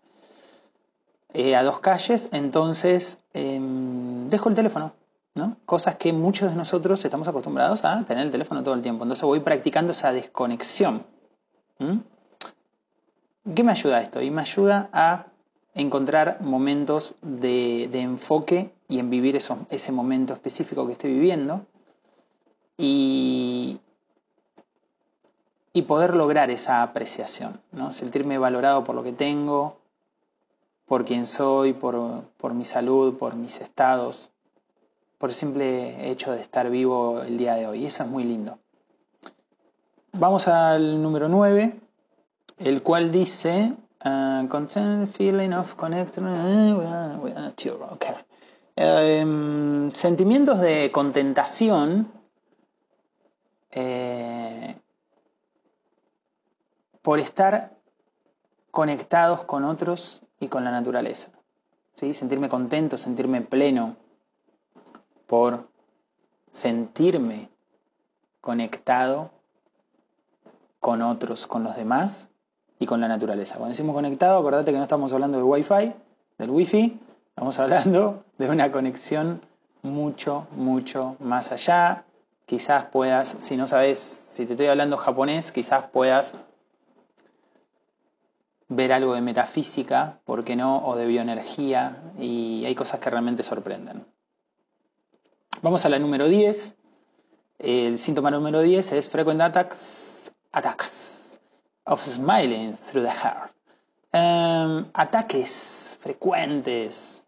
Eh, 1.33 1.55
a 1.55 1.63
dos 1.63 1.79
calles, 1.79 2.29
entonces 2.31 3.17
em, 3.33 4.29
dejo 4.29 4.49
el 4.49 4.55
teléfono, 4.55 4.93
¿no? 5.35 5.57
Cosas 5.65 5.95
que 5.95 6.13
muchos 6.13 6.49
de 6.49 6.55
nosotros 6.55 7.03
estamos 7.03 7.27
acostumbrados 7.27 7.83
a 7.85 8.03
tener 8.05 8.25
el 8.25 8.31
teléfono 8.31 8.63
todo 8.63 8.73
el 8.73 8.81
tiempo. 8.81 9.03
Entonces 9.03 9.23
voy 9.23 9.39
practicando 9.39 9.91
esa 9.93 10.11
desconexión. 10.11 11.05
¿Qué 13.55 13.63
me 13.63 13.71
ayuda 13.71 14.01
esto? 14.01 14.21
Y 14.21 14.29
me 14.29 14.41
ayuda 14.41 14.89
a 14.93 15.25
encontrar 15.73 16.41
momentos 16.41 17.15
de, 17.21 17.89
enfoque 17.93 18.71
y 18.87 18.99
en 18.99 19.09
vivir 19.09 19.35
ese 19.35 19.91
momento 19.91 20.33
específico 20.33 20.85
que 20.85 20.91
estoy 20.93 21.13
viviendo 21.13 21.65
y, 22.77 23.79
y 25.73 25.83
poder 25.83 26.15
lograr 26.15 26.51
esa 26.51 26.83
apreciación, 26.83 27.61
¿no? 27.71 27.91
sentirme 27.93 28.37
valorado 28.37 28.83
por 28.83 28.95
lo 28.95 29.03
que 29.03 29.13
tengo, 29.13 29.77
por 30.85 31.05
quién 31.05 31.25
soy, 31.25 31.73
por, 31.73 32.23
por 32.37 32.53
mi 32.53 32.65
salud, 32.65 33.17
por 33.17 33.35
mis 33.35 33.61
estados, 33.61 34.31
por 35.21 35.29
el 35.29 35.35
simple 35.35 36.09
hecho 36.09 36.31
de 36.31 36.41
estar 36.41 36.69
vivo 36.71 37.21
el 37.21 37.37
día 37.37 37.53
de 37.53 37.67
hoy. 37.67 37.85
Eso 37.85 38.03
es 38.03 38.09
muy 38.09 38.23
lindo. 38.23 38.57
Vamos 40.13 40.47
al 40.47 41.01
número 41.01 41.29
9, 41.29 41.79
el 42.57 42.81
cual 42.81 43.11
dice, 43.11 43.75
Uh, 44.03 44.47
content 44.47 45.07
feeling 45.15 45.53
of 45.53 45.75
connection 45.75 46.25
with 47.21 47.35
nature. 47.35 47.77
Okay. 47.91 48.15
Um, 48.75 49.91
sentimientos 49.91 50.59
de 50.59 50.91
contentación 50.91 52.11
eh, 53.69 54.75
por 57.03 57.19
estar 57.19 57.77
conectados 58.71 59.43
con 59.43 59.65
otros 59.65 60.23
y 60.39 60.47
con 60.47 60.63
la 60.63 60.71
naturaleza. 60.71 61.29
¿sí? 61.93 62.15
Sentirme 62.15 62.49
contento, 62.49 62.97
sentirme 62.97 63.41
pleno 63.41 63.97
por 65.31 65.63
sentirme 66.51 67.47
conectado 68.41 69.31
con 70.81 71.01
otros, 71.01 71.47
con 71.47 71.63
los 71.63 71.77
demás 71.77 72.27
y 72.79 72.85
con 72.85 72.99
la 72.99 73.07
naturaleza. 73.07 73.55
Cuando 73.55 73.69
decimos 73.69 73.95
conectado, 73.95 74.37
acordate 74.37 74.73
que 74.73 74.77
no 74.77 74.83
estamos 74.83 75.13
hablando 75.13 75.37
del 75.37 75.47
Wi-Fi, 75.47 75.93
del 76.37 76.49
Wi-Fi, 76.49 76.99
estamos 77.29 77.57
hablando 77.59 78.25
de 78.39 78.49
una 78.49 78.73
conexión 78.73 79.41
mucho, 79.83 80.47
mucho 80.51 81.15
más 81.21 81.53
allá. 81.53 82.03
Quizás 82.45 82.87
puedas, 82.87 83.37
si 83.39 83.55
no 83.55 83.67
sabes, 83.67 83.99
si 83.99 84.45
te 84.45 84.51
estoy 84.51 84.67
hablando 84.67 84.97
japonés, 84.97 85.53
quizás 85.53 85.85
puedas 85.93 86.35
ver 88.67 88.91
algo 88.91 89.13
de 89.13 89.21
metafísica, 89.21 90.19
¿por 90.25 90.43
qué 90.43 90.57
no? 90.57 90.85
O 90.85 90.97
de 90.97 91.05
bioenergía, 91.05 92.01
y 92.19 92.65
hay 92.65 92.75
cosas 92.75 92.99
que 92.99 93.09
realmente 93.09 93.43
sorprenden. 93.43 94.05
Vamos 95.63 95.85
a 95.85 95.89
la 95.89 95.99
número 95.99 96.27
10. 96.27 96.75
El 97.59 97.99
síntoma 97.99 98.31
número 98.31 98.61
10 98.61 98.93
es 98.93 99.07
frequent 99.07 99.39
attacks, 99.41 100.31
attacks 100.53 101.39
of 101.85 102.01
smiling 102.01 102.73
through 102.73 103.03
the 103.03 103.11
heart. 103.11 103.51
Em, 104.11 104.87
ataques 104.91 105.99
frecuentes 106.01 107.27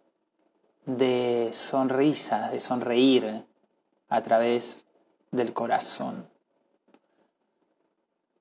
de 0.88 1.52
sonrisas, 1.54 2.52
de 2.52 2.60
sonreír 2.60 3.46
a 4.10 4.24
través 4.24 4.84
del 5.30 5.54
corazón. 5.54 6.28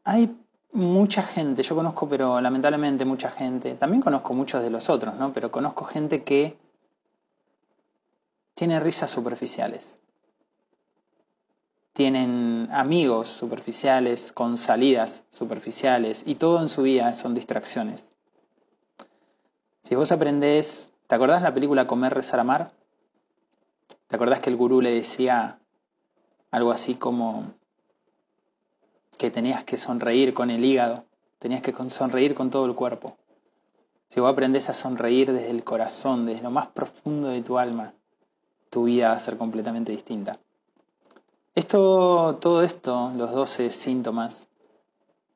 Hay 0.05 0.35
mucha 0.73 1.23
gente, 1.23 1.63
yo 1.63 1.77
conozco, 1.77 2.09
pero 2.09 2.41
lamentablemente 2.41 3.05
mucha 3.05 3.31
gente, 3.31 3.75
también 3.75 4.01
conozco 4.01 4.33
muchos 4.33 4.63
de 4.63 4.71
los 4.71 4.89
otros, 4.89 5.17
¿no? 5.17 5.35
Pero 5.35 5.53
conozco 5.53 5.85
gente 5.85 6.23
que 6.23 6.57
tiene 8.55 8.81
risas 8.81 9.11
superficiales 9.11 9.99
tienen 11.93 12.69
amigos 12.73 13.29
superficiales 13.29 14.33
con 14.33 14.57
salidas 14.57 15.25
superficiales 15.31 16.23
y 16.27 16.37
todo 16.37 16.63
en 16.63 16.69
su 16.69 16.83
vida 16.83 17.13
son 17.15 17.35
distracciones. 17.35 18.13
Si 19.83 19.95
vos 19.95 20.11
aprendés, 20.11 20.91
¿te 21.07 21.15
acordás 21.15 21.43
la 21.43 21.53
película 21.53 21.87
Comer, 21.87 22.15
Rezar, 22.15 22.41
Amar? 22.41 22.73
¿Te 24.07 24.17
acordás 24.17 24.41
que 24.41 24.51
el 24.51 24.57
gurú 24.57 24.81
le 24.81 24.91
decía 24.91 25.59
algo 26.51 26.71
así 26.71 26.95
como 26.95 27.53
que 29.19 29.31
tenías 29.31 29.65
que 29.65 29.77
sonreír 29.77 30.33
con 30.33 30.51
el 30.51 30.65
hígado, 30.65 31.05
tenías 31.39 31.63
que 31.63 31.75
sonreír 31.91 32.35
con 32.35 32.51
todo 32.51 32.65
el 32.65 32.75
cuerpo? 32.75 33.19
Si 34.09 34.21
vos 34.21 34.33
aprendés 34.33 34.71
a 34.71 34.75
sonreír 34.75 35.33
desde 35.33 35.51
el 35.51 35.65
corazón, 35.65 36.25
desde 36.25 36.43
lo 36.43 36.51
más 36.51 36.69
profundo 36.69 37.29
de 37.29 37.43
tu 37.43 37.59
alma, 37.59 37.95
tu 38.73 38.85
vida 38.85 39.11
va 39.11 39.17
a 39.17 39.21
ser 39.21 39.37
completamente 39.37 39.93
distinta. 39.93 40.39
Esto, 41.55 42.39
todo 42.41 42.63
esto, 42.63 43.13
los 43.15 43.31
12 43.31 43.69
síntomas, 43.69 44.49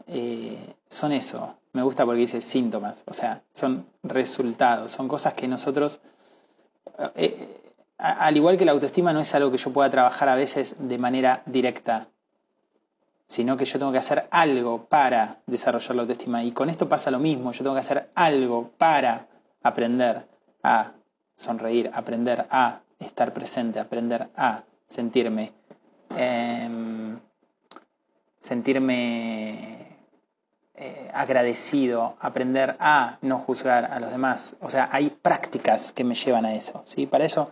eh, 0.07 0.75
son 0.89 1.13
eso. 1.13 1.59
Me 1.75 1.83
gusta 1.83 2.07
porque 2.07 2.21
dice 2.23 2.41
síntomas, 2.41 3.05
o 3.07 3.13
sea, 3.13 3.43
son 3.53 3.85
resultados, 4.03 4.91
son 4.91 5.07
cosas 5.07 5.35
que 5.35 5.47
nosotros, 5.47 6.01
eh, 6.99 7.13
eh, 7.15 7.73
al 7.99 8.35
igual 8.39 8.57
que 8.57 8.65
la 8.65 8.73
autoestima, 8.73 9.13
no 9.13 9.21
es 9.21 9.35
algo 9.35 9.51
que 9.51 9.59
yo 9.59 9.71
pueda 9.71 9.91
trabajar 9.91 10.31
a 10.31 10.35
veces 10.35 10.75
de 10.79 10.97
manera 10.97 11.43
directa, 11.45 12.09
sino 13.27 13.59
que 13.59 13.67
yo 13.67 13.79
tengo 13.79 13.93
que 13.93 13.99
hacer 13.99 14.29
algo 14.31 14.87
para 14.87 15.43
desarrollar 15.45 15.95
la 15.95 16.03
autoestima. 16.03 16.43
Y 16.43 16.53
con 16.53 16.71
esto 16.71 16.89
pasa 16.89 17.11
lo 17.11 17.19
mismo, 17.19 17.53
yo 17.53 17.63
tengo 17.63 17.75
que 17.75 17.81
hacer 17.81 18.09
algo 18.15 18.71
para 18.79 19.27
aprender 19.63 20.27
a 20.63 20.93
sonreír, 21.37 21.91
aprender 21.93 22.47
a 22.49 22.81
estar 22.99 23.33
presente, 23.33 23.79
aprender 23.79 24.29
a 24.37 24.65
sentirme 24.87 25.53
Em, 26.11 27.19
sentirme 28.41 29.99
eh, 30.75 31.11
agradecido, 31.13 32.17
aprender 32.21 32.77
a 32.79 33.19
no 33.23 33.39
juzgar 33.39 33.87
a 33.87 33.99
los 33.99 34.11
demás. 34.11 34.57
O 34.61 34.71
sea, 34.71 34.89
hay 34.93 35.11
prácticas 35.11 35.93
que 35.93 36.05
me 36.05 36.15
llevan 36.15 36.47
a 36.47 36.55
eso. 36.55 36.83
¿sí? 36.85 37.07
Para 37.07 37.25
eso 37.25 37.51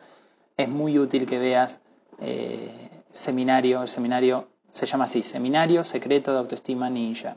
es 0.57 0.69
muy 0.69 0.99
útil 0.99 1.27
que 1.27 1.39
veas 1.39 1.81
eh, 2.21 2.71
seminario, 3.11 3.83
el 3.83 3.89
seminario 3.89 4.49
se 4.71 4.87
llama 4.87 5.05
así, 5.05 5.23
Seminario 5.23 5.85
Secreto 5.85 6.33
de 6.33 6.39
Autoestima 6.39 6.91
Ninja. 6.91 7.37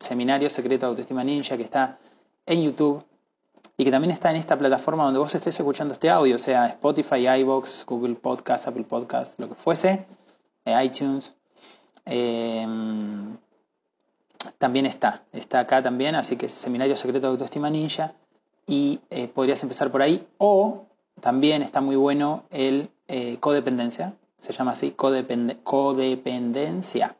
Seminario 0.00 0.50
Secreto 0.50 0.86
de 0.86 0.90
Autoestima 0.90 1.22
Ninja 1.22 1.56
que 1.56 1.62
está 1.62 1.98
en 2.44 2.62
YouTube 2.64 3.04
y 3.80 3.84
que 3.84 3.90
también 3.90 4.10
está 4.10 4.28
en 4.28 4.36
esta 4.36 4.58
plataforma 4.58 5.04
donde 5.04 5.20
vos 5.20 5.34
estés 5.34 5.58
escuchando 5.58 5.94
este 5.94 6.10
audio, 6.10 6.36
sea 6.36 6.66
Spotify, 6.66 7.26
iBox, 7.26 7.86
Google 7.86 8.14
Podcast, 8.14 8.68
Apple 8.68 8.84
Podcast, 8.84 9.40
lo 9.40 9.48
que 9.48 9.54
fuese 9.54 10.04
iTunes. 10.84 11.34
Em, 12.04 13.38
también 14.58 14.84
está, 14.84 15.22
está 15.32 15.60
acá 15.60 15.82
también, 15.82 16.14
así 16.14 16.36
que 16.36 16.44
es 16.44 16.52
Seminario 16.52 16.94
Secreto 16.94 17.28
de 17.28 17.30
Autoestima 17.30 17.70
Ninja 17.70 18.12
y 18.66 19.00
eh, 19.08 19.28
podrías 19.28 19.62
empezar 19.62 19.90
por 19.90 20.02
ahí. 20.02 20.28
O 20.36 20.84
también 21.22 21.62
está 21.62 21.80
muy 21.80 21.96
bueno 21.96 22.42
el 22.50 22.90
eh, 23.08 23.38
codependencia, 23.40 24.12
se 24.36 24.52
llama 24.52 24.72
así, 24.72 24.90
codependencia, 24.90 27.16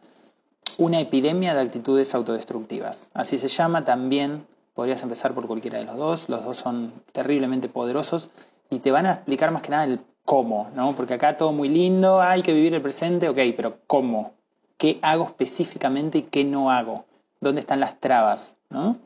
una 0.76 1.00
epidemia 1.00 1.54
de 1.54 1.60
actitudes 1.62 2.14
autodestructivas. 2.14 3.10
Así 3.14 3.38
se 3.38 3.48
llama, 3.48 3.86
también 3.86 4.44
podrías 4.74 5.02
empezar 5.02 5.34
por 5.34 5.46
cualquiera 5.46 5.78
de 5.78 5.84
los 5.84 5.96
dos, 5.96 6.28
los 6.28 6.44
dos 6.44 6.56
son 6.56 6.92
terriblemente 7.12 7.68
poderosos 7.68 8.30
y 8.70 8.78
te 8.78 8.90
van 8.90 9.06
a 9.06 9.12
explicar 9.12 9.50
más 9.50 9.62
que 9.62 9.70
nada 9.70 9.84
el 9.84 10.00
cómo, 10.24 10.70
¿no? 10.74 10.94
Porque 10.94 11.14
acá 11.14 11.36
todo 11.36 11.52
muy 11.52 11.68
lindo, 11.68 12.20
hay 12.20 12.42
que 12.42 12.52
vivir 12.52 12.74
el 12.74 12.82
presente, 12.82 13.28
ok, 13.28 13.38
pero 13.56 13.78
¿cómo? 13.86 14.34
¿Qué 14.76 14.98
hago 15.02 15.24
específicamente 15.24 16.18
y 16.18 16.22
qué 16.22 16.44
no 16.44 16.70
hago? 16.70 17.04
¿Dónde 17.40 17.60
están 17.60 17.80
las 17.80 17.98
trabas, 17.98 18.56
¿no? 18.68 18.96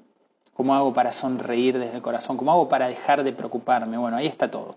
¿Cómo 0.54 0.75
hago 0.75 0.92
para 0.92 1.12
sonreír 1.12 1.78
desde 1.78 1.97
el 1.97 2.02
corazón? 2.02 2.37
¿Cómo 2.37 2.52
hago 2.52 2.68
para 2.68 2.88
dejar 2.88 3.25
de 3.25 3.33
preocuparme? 3.33 3.99
Bueno, 3.99 4.16
ahí 4.16 4.26
está 4.26 4.50
todo. 4.50 4.76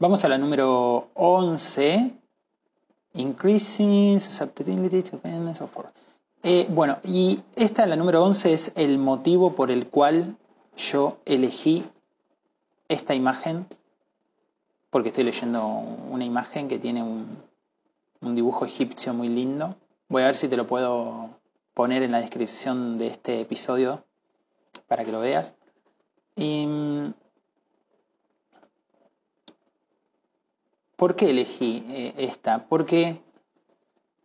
Vamos 0.00 0.24
a 0.24 0.28
la 0.28 0.38
número 0.38 1.08
11. 1.14 2.12
Increasing 3.14 4.20
susceptibility 4.20 5.02
to 5.02 5.18
pain 5.18 5.54
so 5.54 5.66
forth. 5.66 6.07
Eh, 6.44 6.66
bueno, 6.70 6.98
y 7.02 7.42
esta, 7.56 7.86
la 7.86 7.96
número 7.96 8.24
11, 8.24 8.52
es 8.52 8.72
el 8.76 8.98
motivo 8.98 9.54
por 9.54 9.70
el 9.72 9.88
cual 9.88 10.36
yo 10.76 11.18
elegí 11.24 11.84
esta 12.88 13.14
imagen, 13.14 13.66
porque 14.90 15.08
estoy 15.08 15.24
leyendo 15.24 15.66
una 15.66 16.24
imagen 16.24 16.68
que 16.68 16.78
tiene 16.78 17.02
un, 17.02 17.46
dibujo 18.20 18.64
egipcio 18.64 19.12
muy 19.14 19.28
lindo. 19.28 19.76
Voy 20.08 20.22
a 20.22 20.26
ver 20.26 20.36
si 20.36 20.48
te 20.48 20.56
lo 20.56 20.66
puedo 20.66 21.30
poner 21.74 22.02
en 22.02 22.12
la 22.12 22.20
descripción 22.20 22.98
de 22.98 23.08
este 23.08 23.40
episodio 23.40 24.04
para 24.86 25.04
que 25.04 25.12
lo 25.12 25.20
veas. 25.20 25.54
Y, 26.36 26.66
¿Por 30.96 31.14
qué 31.14 31.30
elegí 31.30 31.84
eh, 31.90 32.14
esta? 32.16 32.66
Porque 32.66 33.20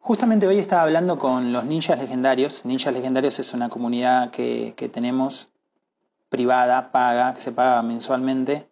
justamente 0.03 0.45
hoy 0.47 0.59
estaba 0.59 0.81
hablando 0.81 1.17
con 1.17 1.53
los 1.53 1.63
ninjas 1.63 1.97
legendarios. 1.97 2.65
Ninjas 2.65 2.93
legendarios 2.93 3.39
es 3.39 3.53
una 3.53 3.69
comunidad 3.69 4.31
que, 4.31 4.73
tenemos 4.93 5.49
privada, 6.29 6.91
paga, 6.91 7.33
que 7.33 7.41
se 7.41 7.53
paga 7.53 7.81
mensualmente. 7.81 8.67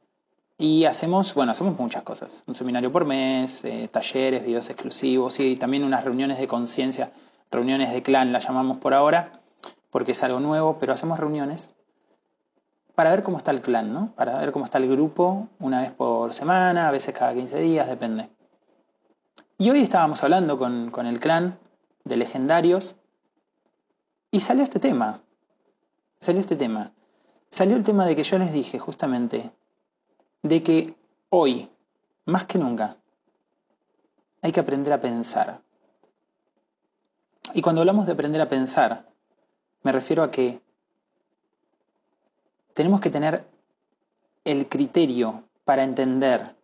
Y 0.57 0.85
hacemos, 0.85 1.33
bueno, 1.33 1.53
hacemos 1.53 1.79
muchas 1.79 2.03
cosas. 2.03 2.43
Un 2.47 2.55
seminario 2.55 2.91
por 2.91 3.05
mes, 3.05 3.63
eh, 3.63 3.89
talleres, 3.91 4.45
videos 4.45 4.69
exclusivos 4.69 5.39
y 5.39 5.55
también 5.55 5.83
unas 5.83 6.03
reuniones 6.03 6.37
de 6.37 6.47
conciencia, 6.47 7.11
reuniones 7.49 7.91
de 7.93 8.03
clan, 8.03 8.31
las 8.33 8.45
llamamos 8.45 8.77
por 8.77 8.93
ahora, 8.93 9.41
porque 9.89 10.11
es 10.11 10.21
algo 10.23 10.39
nuevo, 10.39 10.77
pero 10.79 10.93
hacemos 10.93 11.17
reuniones 11.17 11.71
para 12.93 13.09
ver 13.09 13.23
cómo 13.23 13.37
está 13.37 13.51
el 13.51 13.61
clan, 13.61 13.93
¿no? 13.93 14.13
Para 14.15 14.37
ver 14.37 14.51
cómo 14.51 14.65
está 14.65 14.77
el 14.77 14.87
grupo 14.87 15.47
una 15.59 15.81
vez 15.81 15.91
por 15.91 16.33
semana, 16.33 16.89
a 16.89 16.91
veces 16.91 17.15
cada 17.17 17.33
15 17.33 17.59
días, 17.59 17.87
depende. 17.87 18.29
Y 19.61 19.69
hoy 19.69 19.83
estábamos 19.83 20.23
hablando 20.23 20.57
con, 20.57 20.89
con 20.89 21.05
el 21.05 21.19
clan 21.19 21.59
de 22.03 22.17
legendarios 22.17 22.95
y 24.31 24.39
salió 24.39 24.63
este 24.63 24.79
tema. 24.79 25.21
Salió 26.19 26.41
este 26.41 26.55
tema. 26.55 26.93
Salió 27.51 27.75
el 27.75 27.83
tema 27.83 28.07
de 28.07 28.15
que 28.15 28.23
yo 28.23 28.39
les 28.39 28.51
dije 28.53 28.79
justamente 28.79 29.51
de 30.41 30.63
que 30.63 30.95
hoy, 31.29 31.69
más 32.25 32.45
que 32.45 32.57
nunca, 32.57 32.97
hay 34.41 34.51
que 34.51 34.59
aprender 34.59 34.93
a 34.93 34.99
pensar. 34.99 35.61
Y 37.53 37.61
cuando 37.61 37.81
hablamos 37.81 38.07
de 38.07 38.13
aprender 38.13 38.41
a 38.41 38.49
pensar, 38.49 39.11
me 39.83 39.91
refiero 39.91 40.23
a 40.23 40.31
que 40.31 40.59
tenemos 42.73 42.99
que 42.99 43.11
tener 43.11 43.45
el 44.43 44.67
criterio 44.67 45.43
para 45.65 45.83
entender 45.83 46.55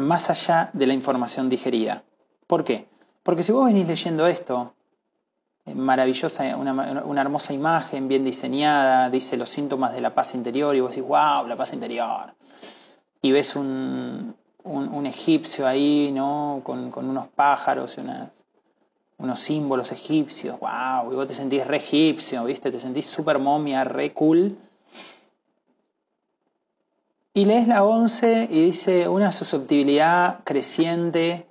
más 0.00 0.30
allá 0.30 0.70
de 0.72 0.86
la 0.86 0.94
información 0.94 1.48
digerida. 1.48 2.02
¿Por 2.46 2.64
qué? 2.64 2.88
Porque 3.22 3.42
si 3.42 3.52
vos 3.52 3.66
venís 3.66 3.86
leyendo 3.86 4.26
esto, 4.26 4.74
eh, 5.66 5.74
maravillosa, 5.74 6.56
una, 6.56 7.20
hermosa 7.20 7.52
imagen, 7.52 8.08
bien 8.08 8.24
diseñada, 8.24 9.10
dice 9.10 9.36
los 9.36 9.48
síntomas 9.48 9.92
de 9.92 10.00
la 10.00 10.14
paz 10.14 10.34
interior, 10.34 10.74
y 10.74 10.80
vos 10.80 10.90
decís, 10.90 11.06
wow, 11.06 11.46
la 11.46 11.56
paz 11.56 11.72
interior. 11.72 12.34
Y 13.22 13.32
ves 13.32 13.56
un, 13.56 14.34
egipcio 15.06 15.66
ahí, 15.66 16.10
¿no? 16.12 16.60
Con, 16.64 16.90
con 16.90 17.08
unos 17.08 17.28
pájaros 17.28 17.96
y 17.98 18.00
unas, 18.00 18.30
unos 19.20 19.38
símbolos 19.38 19.92
egipcios, 19.92 20.58
wow, 20.60 21.12
y 21.12 21.14
vos 21.14 21.26
te 21.26 21.34
sentís 21.34 21.66
re 21.66 21.76
egipcio, 21.76 22.42
¿viste? 22.44 22.70
Te 22.70 22.80
sentís 22.80 23.06
super 23.06 23.38
momia, 23.38 23.84
re 23.84 24.12
cool. 24.12 24.56
Y 27.32 27.44
lees 27.44 27.68
la 27.68 27.84
11 27.84 28.48
y 28.50 28.66
dice 28.66 29.06
una 29.06 29.30
susceptibilidad 29.30 30.40
creciente 30.42 31.46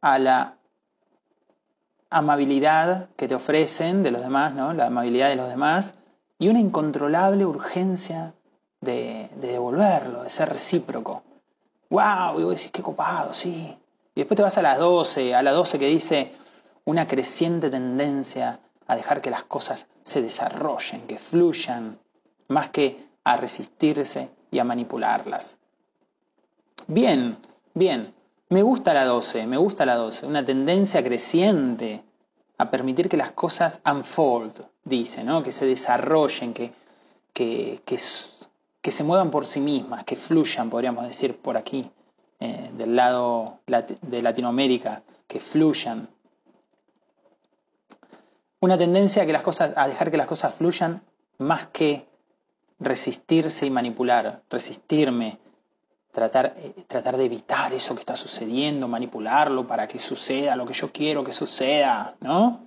a 0.00 0.18
la 0.18 0.56
amabilidad 2.10 3.08
que 3.16 3.28
te 3.28 3.36
ofrecen 3.36 4.02
de 4.02 4.10
los 4.10 4.20
demás, 4.20 4.52
¿no? 4.52 4.72
La 4.72 4.86
amabilidad 4.86 5.28
de 5.28 5.36
los 5.36 5.48
demás, 5.48 5.94
y 6.40 6.48
una 6.48 6.58
incontrolable 6.58 7.46
urgencia 7.46 8.34
de, 8.80 9.30
de 9.36 9.52
devolverlo, 9.52 10.24
de 10.24 10.30
ser 10.30 10.48
recíproco. 10.48 11.22
¡Wow! 11.88 12.40
Y 12.40 12.42
vos 12.42 12.56
decís, 12.56 12.72
qué 12.72 12.82
copado, 12.82 13.32
sí. 13.32 13.78
Y 14.16 14.20
después 14.20 14.34
te 14.34 14.42
vas 14.42 14.58
a 14.58 14.62
las 14.62 14.78
12, 14.78 15.36
a 15.36 15.42
la 15.42 15.52
12 15.52 15.78
que 15.78 15.86
dice, 15.86 16.32
una 16.84 17.06
creciente 17.06 17.70
tendencia 17.70 18.58
a 18.88 18.96
dejar 18.96 19.20
que 19.20 19.30
las 19.30 19.44
cosas 19.44 19.86
se 20.02 20.20
desarrollen, 20.20 21.06
que 21.06 21.18
fluyan, 21.18 22.00
más 22.48 22.70
que 22.70 23.06
a 23.22 23.36
resistirse 23.36 24.30
y 24.50 24.58
a 24.58 24.64
manipularlas. 24.64 25.58
Bien, 26.86 27.38
bien, 27.74 28.14
me 28.48 28.62
gusta 28.62 28.92
la 28.94 29.04
12, 29.04 29.46
me 29.46 29.56
gusta 29.56 29.86
la 29.86 29.94
12, 29.94 30.26
una 30.26 30.44
tendencia 30.44 31.04
creciente 31.04 32.02
a 32.58 32.70
permitir 32.70 33.08
que 33.08 33.16
las 33.16 33.32
cosas 33.32 33.80
unfold, 33.90 34.64
dice, 34.84 35.24
¿no? 35.24 35.42
que 35.42 35.52
se 35.52 35.66
desarrollen, 35.66 36.52
que, 36.52 36.72
que, 37.32 37.80
que, 37.84 38.90
se 38.90 39.04
muevan 39.04 39.30
por 39.30 39.46
sí 39.46 39.60
mismas, 39.60 40.04
que 40.04 40.16
fluyan, 40.16 40.68
podríamos 40.68 41.06
decir, 41.06 41.36
por 41.38 41.56
aquí, 41.56 41.90
eh, 42.40 42.70
del 42.76 42.96
lado 42.96 43.60
de 43.66 44.20
Latinoamérica, 44.20 45.02
que 45.26 45.38
fluyan, 45.38 46.08
una 48.60 48.76
tendencia 48.76 49.22
a, 49.22 49.26
que 49.26 49.32
las 49.32 49.42
cosas, 49.42 49.72
a 49.76 49.88
dejar 49.88 50.10
que 50.10 50.16
las 50.16 50.26
cosas 50.26 50.54
fluyan 50.54 51.02
más 51.38 51.66
que 51.68 52.09
resistirse 52.80 53.66
y 53.66 53.70
manipular, 53.70 54.42
resistirme, 54.50 55.38
tratar, 56.10 56.54
eh, 56.56 56.84
tratar 56.88 57.16
de 57.16 57.26
evitar 57.26 57.72
eso 57.72 57.94
que 57.94 58.00
está 58.00 58.16
sucediendo, 58.16 58.88
manipularlo 58.88 59.66
para 59.66 59.86
que 59.86 59.98
suceda 59.98 60.56
lo 60.56 60.66
que 60.66 60.72
yo 60.72 60.90
quiero 60.90 61.22
que 61.22 61.32
suceda, 61.32 62.16
¿no? 62.20 62.66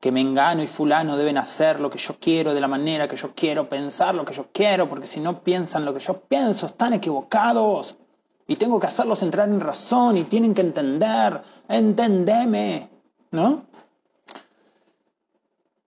Que 0.00 0.12
Mengano 0.12 0.62
y 0.62 0.66
Fulano 0.66 1.16
deben 1.16 1.38
hacer 1.38 1.80
lo 1.80 1.88
que 1.88 1.98
yo 1.98 2.18
quiero, 2.20 2.52
de 2.52 2.60
la 2.60 2.68
manera 2.68 3.08
que 3.08 3.16
yo 3.16 3.34
quiero, 3.34 3.68
pensar 3.68 4.14
lo 4.14 4.24
que 4.24 4.34
yo 4.34 4.48
quiero, 4.52 4.88
porque 4.88 5.06
si 5.06 5.20
no 5.20 5.42
piensan 5.42 5.84
lo 5.84 5.94
que 5.94 6.00
yo 6.00 6.20
pienso, 6.20 6.66
están 6.66 6.92
equivocados. 6.92 7.96
Y 8.46 8.56
tengo 8.56 8.78
que 8.78 8.88
hacerlos 8.88 9.22
entrar 9.22 9.48
en 9.48 9.60
razón 9.60 10.18
y 10.18 10.24
tienen 10.24 10.52
que 10.52 10.60
entender, 10.60 11.42
entendeme, 11.66 12.90
¿no? 13.30 13.64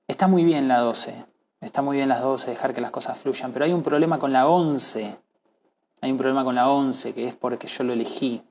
Está 0.07 0.27
muy 0.27 0.43
bien 0.43 0.67
la 0.67 0.79
12, 0.79 1.25
está 1.67 1.81
muy 1.81 1.97
bien 1.97 2.09
las 2.09 2.21
12, 2.21 2.49
dejar 2.49 2.73
que 2.73 2.81
las 2.81 2.91
cosas 2.91 3.17
fluyan, 3.17 3.51
pero 3.51 3.65
hay 3.65 3.73
un 3.73 3.83
problema 3.83 4.19
con 4.19 4.31
la 4.31 4.47
11. 4.47 5.17
Hay 6.01 6.11
un 6.11 6.17
problema 6.17 6.43
con 6.43 6.55
la 6.55 6.69
11 6.69 7.13
que 7.13 7.27
es 7.27 7.35
porque 7.35 7.67
yo 7.67 7.83
lo 7.83 7.93
elegí. 7.93 8.41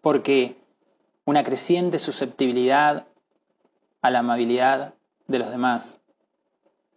Porque 0.00 0.56
una 1.24 1.44
creciente 1.44 1.98
susceptibilidad 1.98 3.06
a 4.00 4.10
la 4.10 4.20
amabilidad 4.20 4.94
de 5.26 5.38
los 5.38 5.50
demás. 5.50 6.00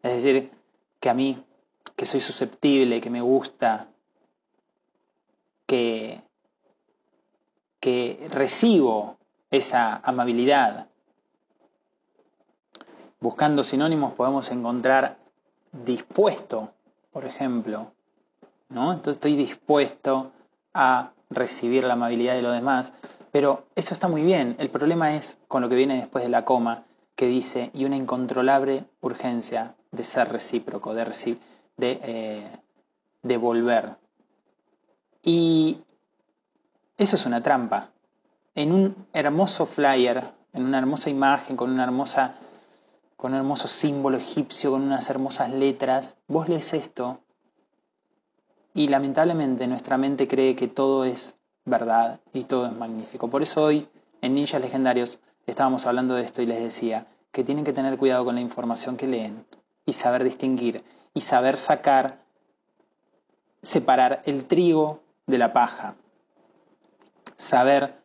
Es 0.01 0.13
decir, 0.15 0.51
que 0.99 1.09
a 1.09 1.13
mí, 1.13 1.43
que 1.95 2.05
soy 2.05 2.19
susceptible, 2.19 3.01
que 3.01 3.09
me 3.09 3.21
gusta, 3.21 3.87
que, 5.65 6.21
que 7.79 8.27
recibo 8.31 9.17
esa 9.51 9.97
amabilidad, 9.97 10.88
Buscando 13.21 13.63
sinónimos 13.63 14.13
podemos 14.13 14.49
encontrar 14.51 15.17
dispuesto, 15.71 16.71
por 17.11 17.25
ejemplo. 17.25 17.91
¿no? 18.69 18.91
Entonces 18.91 19.15
estoy 19.15 19.35
dispuesto 19.35 20.31
a 20.73 21.11
recibir 21.29 21.83
la 21.83 21.93
amabilidad 21.93 22.35
de 22.35 22.41
los 22.41 22.53
demás. 22.53 22.93
Pero 23.31 23.65
eso 23.75 23.93
está 23.93 24.07
muy 24.07 24.23
bien. 24.23 24.55
El 24.59 24.69
problema 24.69 25.15
es 25.15 25.37
con 25.47 25.61
lo 25.61 25.69
que 25.69 25.75
viene 25.75 25.97
después 25.97 26.23
de 26.23 26.29
la 26.29 26.45
coma, 26.45 26.85
que 27.15 27.27
dice, 27.27 27.69
y 27.73 27.85
una 27.85 27.97
incontrolable 27.97 28.85
urgencia 29.01 29.75
de 29.91 30.03
ser 30.03 30.29
recíproco, 30.31 30.93
de, 30.93 31.03
de 31.77 31.99
eh, 32.03 32.47
devolver. 33.21 33.97
Y 35.21 35.81
eso 36.97 37.15
es 37.17 37.25
una 37.25 37.43
trampa. 37.43 37.89
En 38.55 38.71
un 38.71 39.07
hermoso 39.13 39.65
flyer, 39.65 40.31
en 40.53 40.63
una 40.63 40.79
hermosa 40.79 41.09
imagen, 41.09 41.55
con 41.55 41.69
una 41.69 41.83
hermosa 41.83 42.35
con 43.19 43.33
un 43.33 43.39
hermoso 43.39 43.67
símbolo 43.67 44.15
egipcio, 44.15 44.71
con 44.71 44.81
unas 44.81 45.09
hermosas 45.09 45.53
letras. 45.53 46.15
Vos 46.29 46.47
lees 46.47 46.73
esto 46.73 47.19
y 48.73 48.87
lamentablemente 48.87 49.67
nuestra 49.67 49.97
mente 49.97 50.29
cree 50.29 50.55
que 50.55 50.69
todo 50.69 51.03
es 51.03 51.35
verdad 51.65 52.21
y 52.31 52.45
todo 52.45 52.67
es 52.67 52.71
magnífico. 52.71 53.29
Por 53.29 53.43
eso 53.43 53.61
hoy 53.61 53.89
en 54.21 54.35
Ninjas 54.35 54.61
Legendarios 54.61 55.19
estábamos 55.47 55.85
hablando 55.85 56.15
de 56.15 56.23
esto 56.23 56.41
y 56.41 56.45
les 56.45 56.61
decía 56.61 57.07
que 57.33 57.43
tienen 57.43 57.65
que 57.65 57.73
tener 57.73 57.97
cuidado 57.97 58.23
con 58.23 58.35
la 58.35 58.41
información 58.41 58.95
que 58.95 59.07
leen 59.07 59.45
y 59.85 59.91
saber 59.91 60.23
distinguir 60.23 60.85
y 61.13 61.19
saber 61.19 61.57
sacar, 61.57 62.23
separar 63.61 64.21
el 64.27 64.45
trigo 64.45 65.01
de 65.27 65.39
la 65.39 65.51
paja. 65.51 65.95
Saber 67.35 67.99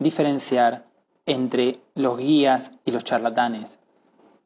diferenciar 0.00 0.84
entre 1.26 1.78
los 1.94 2.18
guías 2.18 2.72
y 2.84 2.90
los 2.90 3.04
charlatanes 3.04 3.78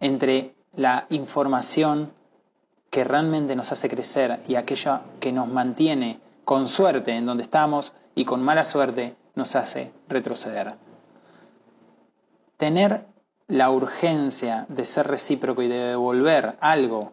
entre 0.03 0.55
la 0.75 1.07
información 1.11 2.12
que 2.91 3.05
realmente 3.05 3.57
nos 3.57 3.71
hace 3.73 3.88
crecer 3.88 4.41
y 4.49 4.57
aquello 4.57 5.01
que 5.21 5.33
nos 5.33 5.49
mantiene 5.49 6.21
con 6.45 6.69
suerte 6.69 7.12
en 7.12 7.25
donde 7.25 7.45
estamos 7.45 7.93
y 8.17 8.25
con 8.25 8.43
mala 8.43 8.65
suerte 8.65 9.17
nos 9.37 9.55
hace 9.55 9.93
retroceder. 10.09 10.75
Tener 12.57 13.07
la 13.47 13.71
urgencia 13.71 14.67
de 14.69 14.85
ser 14.85 15.07
recíproco 15.07 15.62
y 15.62 15.69
de 15.69 15.79
devolver 15.79 16.57
algo 16.61 17.12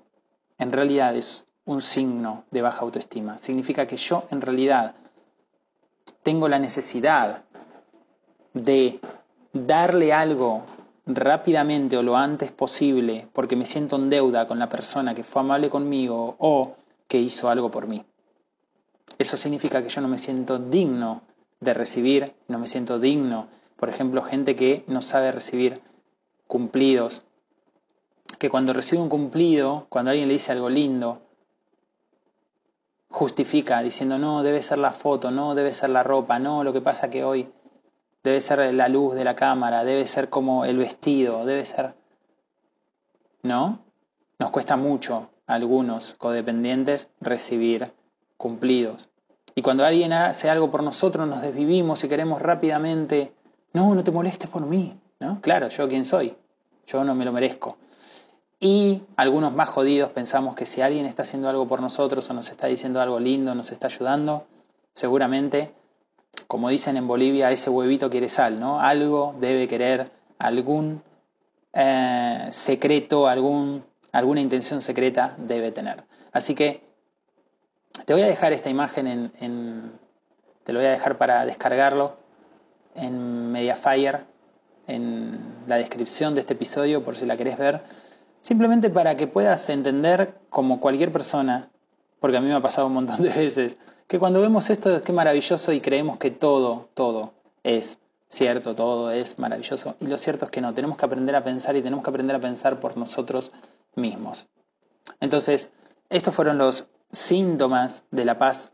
en 0.57 0.71
realidad 0.71 1.15
es 1.15 1.45
un 1.65 1.81
signo 1.83 2.45
de 2.49 2.63
baja 2.63 2.81
autoestima. 2.81 3.37
Significa 3.37 3.85
que 3.85 3.97
yo 3.97 4.25
en 4.31 4.41
realidad 4.41 4.95
tengo 6.23 6.49
la 6.49 6.57
necesidad 6.57 7.43
de 8.53 8.99
darle 9.53 10.11
algo 10.11 10.63
rápidamente 11.09 11.97
o 11.97 12.03
lo 12.03 12.15
antes 12.15 12.51
posible 12.51 13.27
porque 13.33 13.55
me 13.55 13.65
siento 13.65 13.95
en 13.95 14.09
deuda 14.09 14.47
con 14.47 14.59
la 14.59 14.69
persona 14.69 15.15
que 15.15 15.23
fue 15.23 15.41
amable 15.41 15.69
conmigo 15.69 16.35
o 16.37 16.75
que 17.07 17.19
hizo 17.19 17.49
algo 17.49 17.71
por 17.71 17.87
mí. 17.87 18.05
Eso 19.17 19.35
significa 19.35 19.81
que 19.81 19.89
yo 19.89 20.01
no 20.01 20.07
me 20.07 20.19
siento 20.19 20.59
digno 20.59 21.23
de 21.59 21.73
recibir, 21.73 22.33
no 22.47 22.59
me 22.59 22.67
siento 22.67 22.99
digno. 22.99 23.47
Por 23.75 23.89
ejemplo, 23.89 24.21
gente 24.23 24.55
que 24.55 24.83
no 24.87 25.01
sabe 25.01 25.31
recibir 25.31 25.81
cumplidos, 26.47 27.23
que 28.37 28.49
cuando 28.49 28.71
recibe 28.73 29.01
un 29.01 29.09
cumplido, 29.09 29.87
cuando 29.89 30.11
alguien 30.11 30.27
le 30.27 30.35
dice 30.35 30.51
algo 30.51 30.69
lindo, 30.69 31.21
justifica 33.09 33.81
diciendo, 33.81 34.19
no, 34.19 34.43
debe 34.43 34.61
ser 34.61 34.77
la 34.77 34.91
foto, 34.91 35.31
no, 35.31 35.55
debe 35.55 35.73
ser 35.73 35.89
la 35.89 36.03
ropa, 36.03 36.39
no, 36.39 36.63
lo 36.63 36.71
que 36.71 36.81
pasa 36.81 37.09
que 37.09 37.23
hoy 37.23 37.49
debe 38.23 38.41
ser 38.41 38.73
la 38.73 38.89
luz 38.89 39.15
de 39.15 39.23
la 39.23 39.35
cámara, 39.35 39.83
debe 39.83 40.05
ser 40.07 40.29
como 40.29 40.65
el 40.65 40.77
vestido, 40.77 41.45
debe 41.45 41.65
ser... 41.65 41.93
¿No? 43.41 43.79
Nos 44.37 44.51
cuesta 44.51 44.75
mucho 44.75 45.29
a 45.47 45.53
algunos 45.53 46.15
codependientes 46.15 47.09
recibir 47.21 47.93
cumplidos. 48.37 49.09
Y 49.55 49.61
cuando 49.61 49.85
alguien 49.85 50.13
hace 50.13 50.49
algo 50.49 50.71
por 50.71 50.83
nosotros, 50.83 51.27
nos 51.27 51.41
desvivimos 51.41 52.03
y 52.03 52.09
queremos 52.09 52.41
rápidamente, 52.41 53.33
no, 53.73 53.95
no 53.95 54.03
te 54.03 54.11
molestes 54.11 54.49
por 54.49 54.65
mí, 54.65 54.97
¿no? 55.19 55.41
Claro, 55.41 55.69
yo 55.69 55.87
quién 55.87 56.05
soy, 56.05 56.35
yo 56.87 57.03
no 57.03 57.15
me 57.15 57.25
lo 57.25 57.31
merezco. 57.31 57.77
Y 58.59 59.03
algunos 59.15 59.53
más 59.53 59.69
jodidos 59.69 60.11
pensamos 60.11 60.55
que 60.55 60.65
si 60.65 60.81
alguien 60.81 61.05
está 61.05 61.23
haciendo 61.23 61.47
algo 61.49 61.67
por 61.67 61.81
nosotros 61.81 62.29
o 62.29 62.33
nos 62.33 62.49
está 62.49 62.67
diciendo 62.67 63.01
algo 63.01 63.19
lindo, 63.19 63.55
nos 63.55 63.71
está 63.71 63.87
ayudando, 63.87 64.45
seguramente, 64.93 65.73
como 66.47 66.69
dicen 66.69 66.97
en 66.97 67.07
Bolivia, 67.07 67.51
ese 67.51 67.69
huevito 67.69 68.09
quiere 68.09 68.29
sal, 68.29 68.59
¿no? 68.59 68.79
Algo 68.81 69.35
debe 69.39 69.67
querer, 69.67 70.11
algún 70.37 71.03
eh, 71.73 72.47
secreto, 72.51 73.27
algún, 73.27 73.83
alguna 74.11 74.41
intención 74.41 74.81
secreta 74.81 75.35
debe 75.37 75.71
tener. 75.71 76.03
Así 76.31 76.55
que 76.55 76.83
te 78.05 78.13
voy 78.13 78.23
a 78.23 78.27
dejar 78.27 78.53
esta 78.53 78.69
imagen 78.69 79.07
en, 79.07 79.31
en 79.39 79.91
te 80.63 80.73
lo 80.73 80.79
voy 80.79 80.87
a 80.87 80.91
dejar 80.91 81.17
para 81.17 81.45
descargarlo 81.45 82.17
en 82.95 83.51
Mediafire, 83.51 84.19
en 84.87 85.39
la 85.67 85.77
descripción 85.77 86.33
de 86.33 86.41
este 86.41 86.53
episodio, 86.53 87.03
por 87.03 87.15
si 87.15 87.25
la 87.25 87.37
querés 87.37 87.57
ver 87.57 87.83
Simplemente 88.41 88.89
para 88.89 89.17
que 89.17 89.27
puedas 89.27 89.67
entender, 89.69 90.33
como 90.49 90.79
cualquier 90.79 91.11
persona, 91.11 91.69
porque 92.19 92.37
a 92.37 92.41
mí 92.41 92.47
me 92.47 92.55
ha 92.55 92.61
pasado 92.61 92.87
un 92.87 92.93
montón 92.93 93.21
de 93.21 93.29
veces, 93.29 93.77
que 94.09 94.17
cuando 94.17 94.41
vemos 94.41 94.71
esto 94.71 94.97
es 94.97 95.03
que 95.03 95.13
maravilloso 95.13 95.71
y 95.71 95.81
creemos 95.81 96.17
que 96.17 96.31
todo, 96.31 96.89
todo 96.95 97.31
es 97.61 97.99
cierto, 98.27 98.73
todo 98.73 99.11
es 99.11 99.37
maravilloso. 99.37 99.95
Y 99.99 100.07
lo 100.07 100.17
cierto 100.17 100.45
es 100.45 100.51
que 100.51 100.61
no, 100.61 100.73
tenemos 100.73 100.97
que 100.97 101.05
aprender 101.05 101.35
a 101.35 101.43
pensar 101.43 101.75
y 101.75 101.83
tenemos 101.83 102.03
que 102.03 102.09
aprender 102.09 102.35
a 102.35 102.39
pensar 102.39 102.79
por 102.79 102.97
nosotros 102.97 103.51
mismos. 103.93 104.47
Entonces, 105.19 105.69
estos 106.09 106.33
fueron 106.33 106.57
los 106.57 106.87
síntomas 107.11 108.03
de 108.09 108.25
la 108.25 108.39
paz 108.39 108.71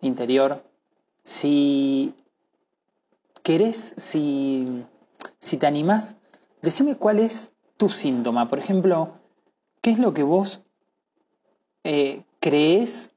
interior. 0.00 0.64
Si 1.22 2.14
querés, 3.42 3.92
si, 3.98 4.86
si 5.40 5.58
te 5.58 5.66
animás, 5.66 6.16
decime 6.62 6.96
cuál 6.96 7.18
es 7.18 7.52
tu 7.76 7.90
síntoma. 7.90 8.48
Por 8.48 8.58
ejemplo, 8.58 9.12
¿qué 9.82 9.90
es 9.90 9.98
lo 9.98 10.14
que 10.14 10.22
vos 10.22 10.62
eh, 11.84 12.22
crees 12.40 13.10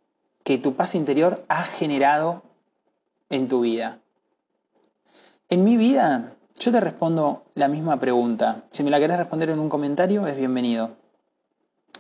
que 0.44 0.58
tu 0.58 0.76
paz 0.76 0.96
interior 0.96 1.44
ha 1.48 1.64
generado 1.64 2.44
en 3.30 3.48
tu 3.48 3.62
vida? 3.62 4.00
En 5.50 5.64
mi 5.64 5.78
vida, 5.78 6.34
yo 6.60 6.72
te 6.72 6.80
respondo 6.80 7.44
la 7.56 7.68
misma 7.68 8.00
pregunta. 8.00 8.64
Si 8.72 8.84
me 8.84 8.92
la 8.92 9.00
querés 9.00 9.18
responder 9.18 9.50
en 9.50 9.60
un 9.60 9.70
comentario, 9.70 10.26
es 10.28 10.38
bienvenido. 10.38 10.92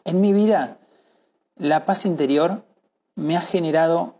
En 0.05 0.21
mi 0.21 0.33
vida, 0.33 0.77
la 1.57 1.85
paz 1.85 2.05
interior 2.05 2.63
me 3.15 3.37
ha 3.37 3.41
generado 3.41 4.15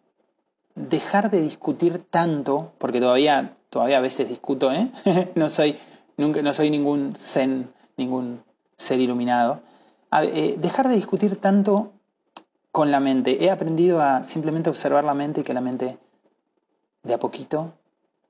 dejar 0.76 1.30
de 1.30 1.42
discutir 1.42 2.00
tanto, 2.10 2.74
porque 2.78 3.00
todavía, 3.00 3.56
todavía 3.70 3.98
a 3.98 4.02
veces 4.02 4.30
discuto, 4.30 4.72
¿eh? 4.72 4.90
no 5.36 5.50
soy, 5.50 5.78
nunca, 6.18 6.42
no 6.42 6.54
soy 6.54 6.70
ningún 6.70 7.16
zen 7.16 7.72
ningún 7.98 8.44
ser 8.78 9.00
iluminado, 9.00 9.62
eh, 10.12 10.56
dejar 10.60 10.90
de 10.90 10.96
discutir 10.96 11.38
tanto 11.38 11.93
con 12.74 12.90
la 12.90 13.00
mente. 13.00 13.42
He 13.42 13.52
aprendido 13.52 14.02
a 14.02 14.24
simplemente 14.24 14.70
observar 14.72 15.04
la 15.04 15.14
mente 15.14 15.42
y 15.42 15.44
que 15.44 15.54
la 15.54 15.62
mente 15.62 16.00
de 17.04 17.14
a 17.14 17.20
poquito 17.20 17.72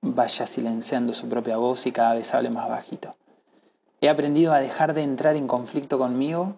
vaya 0.02 0.46
silenciando 0.46 1.14
su 1.14 1.30
propia 1.30 1.56
voz 1.56 1.88
y 1.88 1.94
cada 1.94 2.14
vez 2.14 2.34
hable 2.34 2.50
más 2.50 2.68
bajito. 2.68 3.16
He 4.02 4.10
aprendido 4.10 4.52
a 4.52 4.60
dejar 4.60 4.94
de 4.94 5.02
entrar 5.02 5.38
en 5.38 5.48
conflicto 5.48 5.98
conmigo 5.98 6.58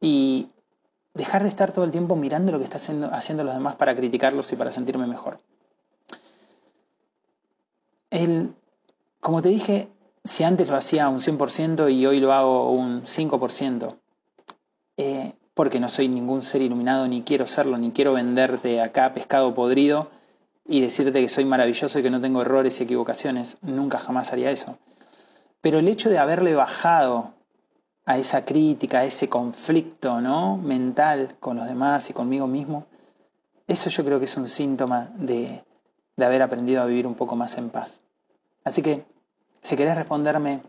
y 0.00 0.50
dejar 1.14 1.44
de 1.44 1.48
estar 1.48 1.72
todo 1.72 1.86
el 1.86 1.92
tiempo 1.92 2.14
mirando 2.14 2.52
lo 2.52 2.58
que 2.58 2.64
están 2.64 2.76
haciendo, 2.76 3.06
haciendo 3.10 3.42
los 3.42 3.54
demás 3.54 3.76
para 3.76 3.96
criticarlos 3.96 4.52
y 4.52 4.56
para 4.56 4.70
sentirme 4.70 5.06
mejor. 5.06 5.38
El, 8.10 8.54
como 9.20 9.40
te 9.40 9.48
dije, 9.48 9.88
si 10.24 10.44
antes 10.44 10.68
lo 10.68 10.76
hacía 10.76 11.08
un 11.08 11.20
100% 11.20 11.90
y 11.90 12.04
hoy 12.04 12.20
lo 12.20 12.34
hago 12.34 12.70
un 12.70 13.04
5%, 13.04 13.96
eh, 14.98 15.32
porque 15.54 15.80
no 15.80 15.88
soy 15.88 16.08
ningún 16.08 16.42
ser 16.42 16.62
iluminado, 16.62 17.06
ni 17.08 17.22
quiero 17.22 17.46
serlo, 17.46 17.76
ni 17.78 17.90
quiero 17.90 18.14
venderte 18.14 18.80
acá 18.80 19.12
pescado 19.12 19.54
podrido 19.54 20.10
y 20.64 20.80
decirte 20.80 21.20
que 21.20 21.28
soy 21.28 21.44
maravilloso 21.44 21.98
y 21.98 22.02
que 22.02 22.10
no 22.10 22.20
tengo 22.20 22.42
errores 22.42 22.80
y 22.80 22.84
equivocaciones, 22.84 23.58
nunca 23.62 23.98
jamás 23.98 24.32
haría 24.32 24.50
eso. 24.50 24.78
Pero 25.60 25.78
el 25.78 25.88
hecho 25.88 26.08
de 26.08 26.18
haberle 26.18 26.54
bajado 26.54 27.34
a 28.04 28.18
esa 28.18 28.44
crítica, 28.44 29.00
a 29.00 29.04
ese 29.04 29.28
conflicto 29.28 30.20
¿no? 30.20 30.56
mental 30.56 31.36
con 31.38 31.56
los 31.56 31.66
demás 31.66 32.08
y 32.10 32.12
conmigo 32.12 32.46
mismo, 32.46 32.86
eso 33.66 33.90
yo 33.90 34.04
creo 34.04 34.18
que 34.18 34.24
es 34.24 34.36
un 34.36 34.48
síntoma 34.48 35.10
de, 35.14 35.62
de 36.16 36.24
haber 36.24 36.42
aprendido 36.42 36.82
a 36.82 36.86
vivir 36.86 37.06
un 37.06 37.14
poco 37.14 37.36
más 37.36 37.56
en 37.58 37.70
paz. 37.70 38.00
Así 38.64 38.82
que 38.82 39.04
si 39.62 39.76
querés 39.76 39.94
responderme 39.96 40.62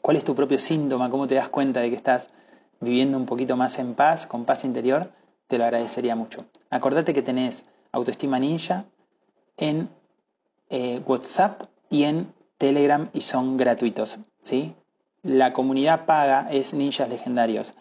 cuál 0.00 0.16
es 0.16 0.24
tu 0.24 0.34
propio 0.34 0.58
síntoma, 0.58 1.10
cómo 1.10 1.28
te 1.28 1.36
das 1.36 1.48
cuenta 1.48 1.80
de 1.80 1.90
que 1.90 1.96
estás 1.96 2.30
viviendo 2.80 3.16
un 3.16 3.26
poquito 3.26 3.56
más 3.56 3.78
en 3.78 3.94
paz, 3.94 4.26
con 4.26 4.44
paz 4.44 4.64
interior, 4.64 5.12
te 5.46 5.58
lo 5.58 5.64
agradecería 5.64 6.16
mucho. 6.16 6.46
Acordate 6.70 7.12
que 7.12 7.22
tenés 7.22 7.64
Autoestima 7.92 8.38
Ninja 8.38 8.84
en 9.56 9.90
eh, 10.70 11.02
WhatsApp 11.06 11.62
y 11.90 12.04
en 12.04 12.32
Telegram 12.56 13.10
y 13.12 13.22
son 13.22 13.56
gratuitos. 13.56 14.20
¿sí? 14.38 14.74
La 15.22 15.52
comunidad 15.52 16.06
paga 16.06 16.48
es 16.50 16.72
Ninjas 16.72 17.08
Legendarios. 17.08 17.74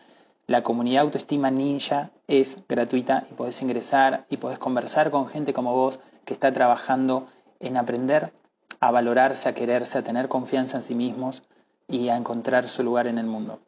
La 0.47 0.63
comunidad 0.63 1.03
Autoestima 1.03 1.51
Ninja 1.51 2.11
es 2.27 2.57
gratuita 2.67 3.27
y 3.29 3.35
podés 3.35 3.61
ingresar 3.61 4.25
y 4.29 4.37
podés 4.37 4.57
conversar 4.57 5.11
con 5.11 5.27
gente 5.27 5.53
como 5.53 5.73
vos 5.73 5.99
que 6.25 6.33
está 6.33 6.51
trabajando 6.51 7.27
en 7.59 7.77
aprender 7.77 8.33
a 8.79 8.91
valorarse, 8.91 9.47
a 9.47 9.53
quererse, 9.53 9.97
a 9.97 10.03
tener 10.03 10.27
confianza 10.27 10.77
en 10.77 10.83
sí 10.83 10.95
mismos 10.95 11.43
y 11.87 12.09
a 12.09 12.17
encontrar 12.17 12.67
su 12.67 12.83
lugar 12.83 13.07
en 13.07 13.17
el 13.17 13.25
mundo. 13.25 13.59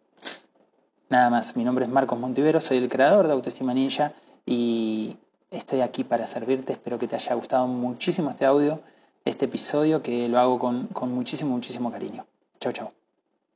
Nada 1.12 1.30
más, 1.30 1.58
mi 1.58 1.66
nombre 1.66 1.84
es 1.84 1.92
Marcos 1.92 2.18
Montivero, 2.18 2.62
soy 2.62 2.78
el 2.78 2.88
creador 2.88 3.28
de 3.28 3.34
Autoestima 3.34 3.74
Ninja 3.74 4.14
y 4.46 5.18
estoy 5.50 5.82
aquí 5.82 6.06
para 6.06 6.26
servirte. 6.26 6.72
Espero 6.72 6.98
que 6.98 7.06
te 7.06 7.18
haya 7.18 7.36
gustado 7.36 7.68
muchísimo 7.68 8.30
este 8.30 8.46
audio, 8.46 8.80
este 9.26 9.44
episodio, 9.44 10.02
que 10.02 10.30
lo 10.30 10.40
hago 10.40 10.58
con, 10.58 10.88
con 10.88 11.12
muchísimo, 11.12 11.52
muchísimo 11.52 11.92
cariño. 11.92 12.26
Chao, 12.62 12.72
chao. 12.72 13.01